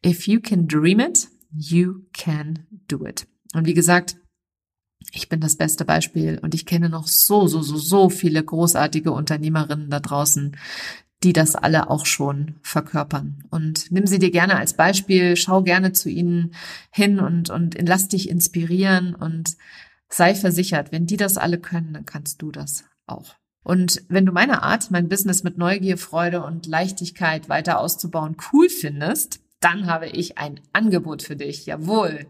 If 0.05 0.26
you 0.26 0.41
can 0.41 0.66
dream 0.66 1.01
it, 1.01 1.28
you 1.53 2.07
can 2.12 2.66
do 2.89 3.07
it. 3.07 3.26
Und 3.53 3.66
wie 3.66 3.74
gesagt, 3.74 4.16
ich 5.12 5.28
bin 5.28 5.41
das 5.41 5.57
beste 5.57 5.85
Beispiel 5.85 6.39
und 6.43 6.55
ich 6.55 6.64
kenne 6.64 6.89
noch 6.89 7.07
so, 7.07 7.47
so, 7.47 7.61
so, 7.61 7.76
so 7.76 8.09
viele 8.09 8.43
großartige 8.43 9.12
Unternehmerinnen 9.12 9.91
da 9.91 10.01
draußen, 10.01 10.57
die 11.22 11.32
das 11.32 11.57
alle 11.57 11.91
auch 11.91 12.07
schon 12.07 12.57
verkörpern. 12.62 13.45
Und 13.51 13.91
nimm 13.91 14.07
sie 14.07 14.18
dir 14.18 14.30
gerne 14.30 14.57
als 14.57 14.74
Beispiel, 14.74 15.37
schau 15.37 15.62
gerne 15.62 15.93
zu 15.93 16.09
ihnen 16.09 16.55
hin 16.91 17.20
und, 17.20 17.51
und 17.51 17.76
lass 17.80 18.09
dich 18.09 18.28
inspirieren 18.28 19.14
und 19.14 19.57
sei 20.16 20.34
versichert, 20.34 20.92
wenn 20.92 21.06
die 21.06 21.16
das 21.16 21.36
alle 21.36 21.58
können, 21.58 21.92
dann 21.94 22.06
kannst 22.06 22.40
du 22.42 22.50
das 22.50 22.84
auch. 23.06 23.34
Und 23.64 24.02
wenn 24.08 24.26
du 24.26 24.32
meine 24.32 24.62
Art, 24.62 24.90
mein 24.90 25.08
Business 25.08 25.42
mit 25.42 25.58
Neugier, 25.58 25.96
Freude 25.96 26.44
und 26.44 26.66
Leichtigkeit 26.66 27.48
weiter 27.48 27.80
auszubauen 27.80 28.36
cool 28.52 28.68
findest, 28.68 29.40
dann 29.60 29.86
habe 29.86 30.06
ich 30.06 30.36
ein 30.36 30.60
Angebot 30.74 31.22
für 31.22 31.36
dich. 31.36 31.64
Jawohl. 31.64 32.26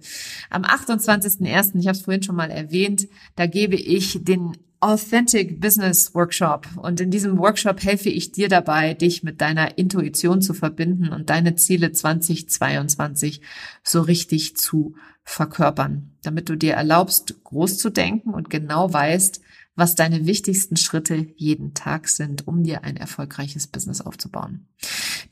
Am 0.51 0.63
28.01., 0.63 1.77
ich 1.81 1.89
habe 1.89 1.97
es 1.97 2.03
vorhin 2.03 2.23
schon 2.23 2.37
mal 2.37 2.51
erwähnt, 2.51 3.09
da 3.35 3.47
gebe 3.47 3.75
ich 3.75 4.23
den 4.23 4.57
Authentic 4.79 5.61
Business 5.61 6.15
Workshop. 6.15 6.69
Und 6.77 7.01
in 7.01 7.11
diesem 7.11 7.39
Workshop 7.39 7.83
helfe 7.83 8.11
ich 8.11 8.31
dir 8.31 8.49
dabei, 8.49 8.95
dich 8.95 9.25
mit 9.25 9.41
deiner 9.41 9.77
Intuition 9.79 10.43
zu 10.43 10.55
verbinden 10.55 11.09
und 11.09 11.31
deine 11.31 11.57
Ziele 11.57 11.91
2022 11.91 13.41
so 13.83 14.03
richtig 14.03 14.57
zu 14.57 14.95
verkörpern, 15.25 16.13
damit 16.23 16.49
du 16.49 16.57
dir 16.57 16.75
erlaubst, 16.75 17.43
groß 17.45 17.79
zu 17.79 17.91
denken 17.91 18.31
und 18.31 18.51
genau 18.51 18.93
weißt, 18.93 19.41
was 19.77 19.97
deine 19.97 20.25
wichtigsten 20.27 20.77
Schritte 20.77 21.27
jeden 21.37 21.75
Tag 21.75 22.09
sind, 22.09 22.47
um 22.47 22.63
dir 22.63 22.85
ein 22.85 22.97
erfolgreiches 22.97 23.67
Business 23.67 24.01
aufzubauen. 24.01 24.69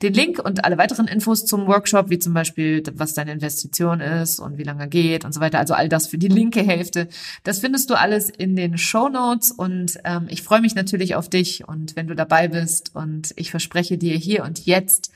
Den 0.01 0.14
Link 0.14 0.40
und 0.45 0.64
alle 0.64 0.78
weiteren 0.78 1.07
Infos 1.07 1.47
zum 1.47 1.68
Workshop, 1.68 2.11
wie 2.11 2.18
zum 2.18 2.34
Beispiel, 2.34 2.82
was 2.95 3.14
deine 3.14 3.32
Investition 3.32 4.01
ist 4.01 4.40
und 4.40 4.59
wie 4.59 4.64
lange 4.64 4.88
geht 4.88 5.24
und 5.24 5.32
so 5.32 5.40
weiter, 5.40 5.61
also 5.61 5.74
all 5.74 5.88
das 5.88 6.09
für 6.09 6.18
die 6.18 6.28
linke 6.28 6.62
Hälfte, 6.62 7.09
das 7.45 7.61
findest 7.61 7.90
du 7.90 7.95
alles 7.95 8.30
in 8.30 8.57
den 8.57 8.78
Show 8.78 9.09
Notes 9.09 9.53
und 9.53 9.99
ähm, 10.05 10.26
ich 10.28 10.43
freue 10.43 10.61
mich 10.61 10.74
natürlich 10.74 11.14
auf 11.14 11.28
dich 11.28 11.68
und 11.68 11.95
wenn 11.95 12.09
du 12.09 12.16
dabei 12.16 12.49
bist 12.49 12.97
und 12.97 13.32
ich 13.36 13.53
verspreche 13.53 13.97
dir 13.97 14.16
hier 14.16 14.43
und 14.43 14.66
jetzt, 14.66 15.12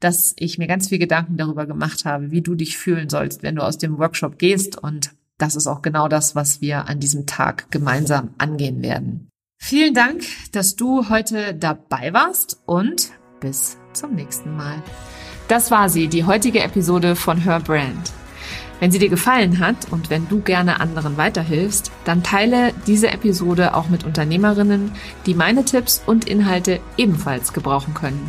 dass 0.00 0.34
ich 0.38 0.58
mir 0.58 0.66
ganz 0.66 0.88
viel 0.88 0.98
Gedanken 0.98 1.36
darüber 1.36 1.66
gemacht 1.66 2.04
habe, 2.04 2.30
wie 2.30 2.42
du 2.42 2.54
dich 2.54 2.76
fühlen 2.78 3.08
sollst, 3.08 3.42
wenn 3.42 3.56
du 3.56 3.62
aus 3.62 3.78
dem 3.78 3.98
Workshop 3.98 4.38
gehst 4.38 4.76
und 4.76 5.10
das 5.38 5.56
ist 5.56 5.66
auch 5.66 5.82
genau 5.82 6.08
das, 6.08 6.34
was 6.36 6.60
wir 6.60 6.88
an 6.88 7.00
diesem 7.00 7.26
Tag 7.26 7.70
gemeinsam 7.70 8.30
angehen 8.38 8.82
werden. 8.82 9.28
Vielen 9.58 9.94
Dank, 9.94 10.22
dass 10.52 10.76
du 10.76 11.08
heute 11.08 11.54
dabei 11.54 12.12
warst 12.12 12.60
und 12.66 13.10
bis 13.40 13.78
zum 13.92 14.14
nächsten 14.14 14.56
Mal. 14.56 14.82
Das 15.48 15.70
war 15.70 15.88
sie, 15.88 16.08
die 16.08 16.24
heutige 16.24 16.60
Episode 16.60 17.16
von 17.16 17.38
Her 17.38 17.60
Brand. 17.60 18.12
Wenn 18.80 18.90
sie 18.90 18.98
dir 18.98 19.08
gefallen 19.08 19.60
hat 19.60 19.90
und 19.90 20.10
wenn 20.10 20.28
du 20.28 20.40
gerne 20.40 20.80
anderen 20.80 21.16
weiterhilfst, 21.16 21.90
dann 22.04 22.22
teile 22.22 22.72
diese 22.86 23.08
Episode 23.08 23.74
auch 23.74 23.88
mit 23.88 24.04
Unternehmerinnen, 24.04 24.92
die 25.26 25.34
meine 25.34 25.64
Tipps 25.64 26.02
und 26.04 26.28
Inhalte 26.28 26.80
ebenfalls 26.96 27.52
gebrauchen 27.52 27.94
können. 27.94 28.28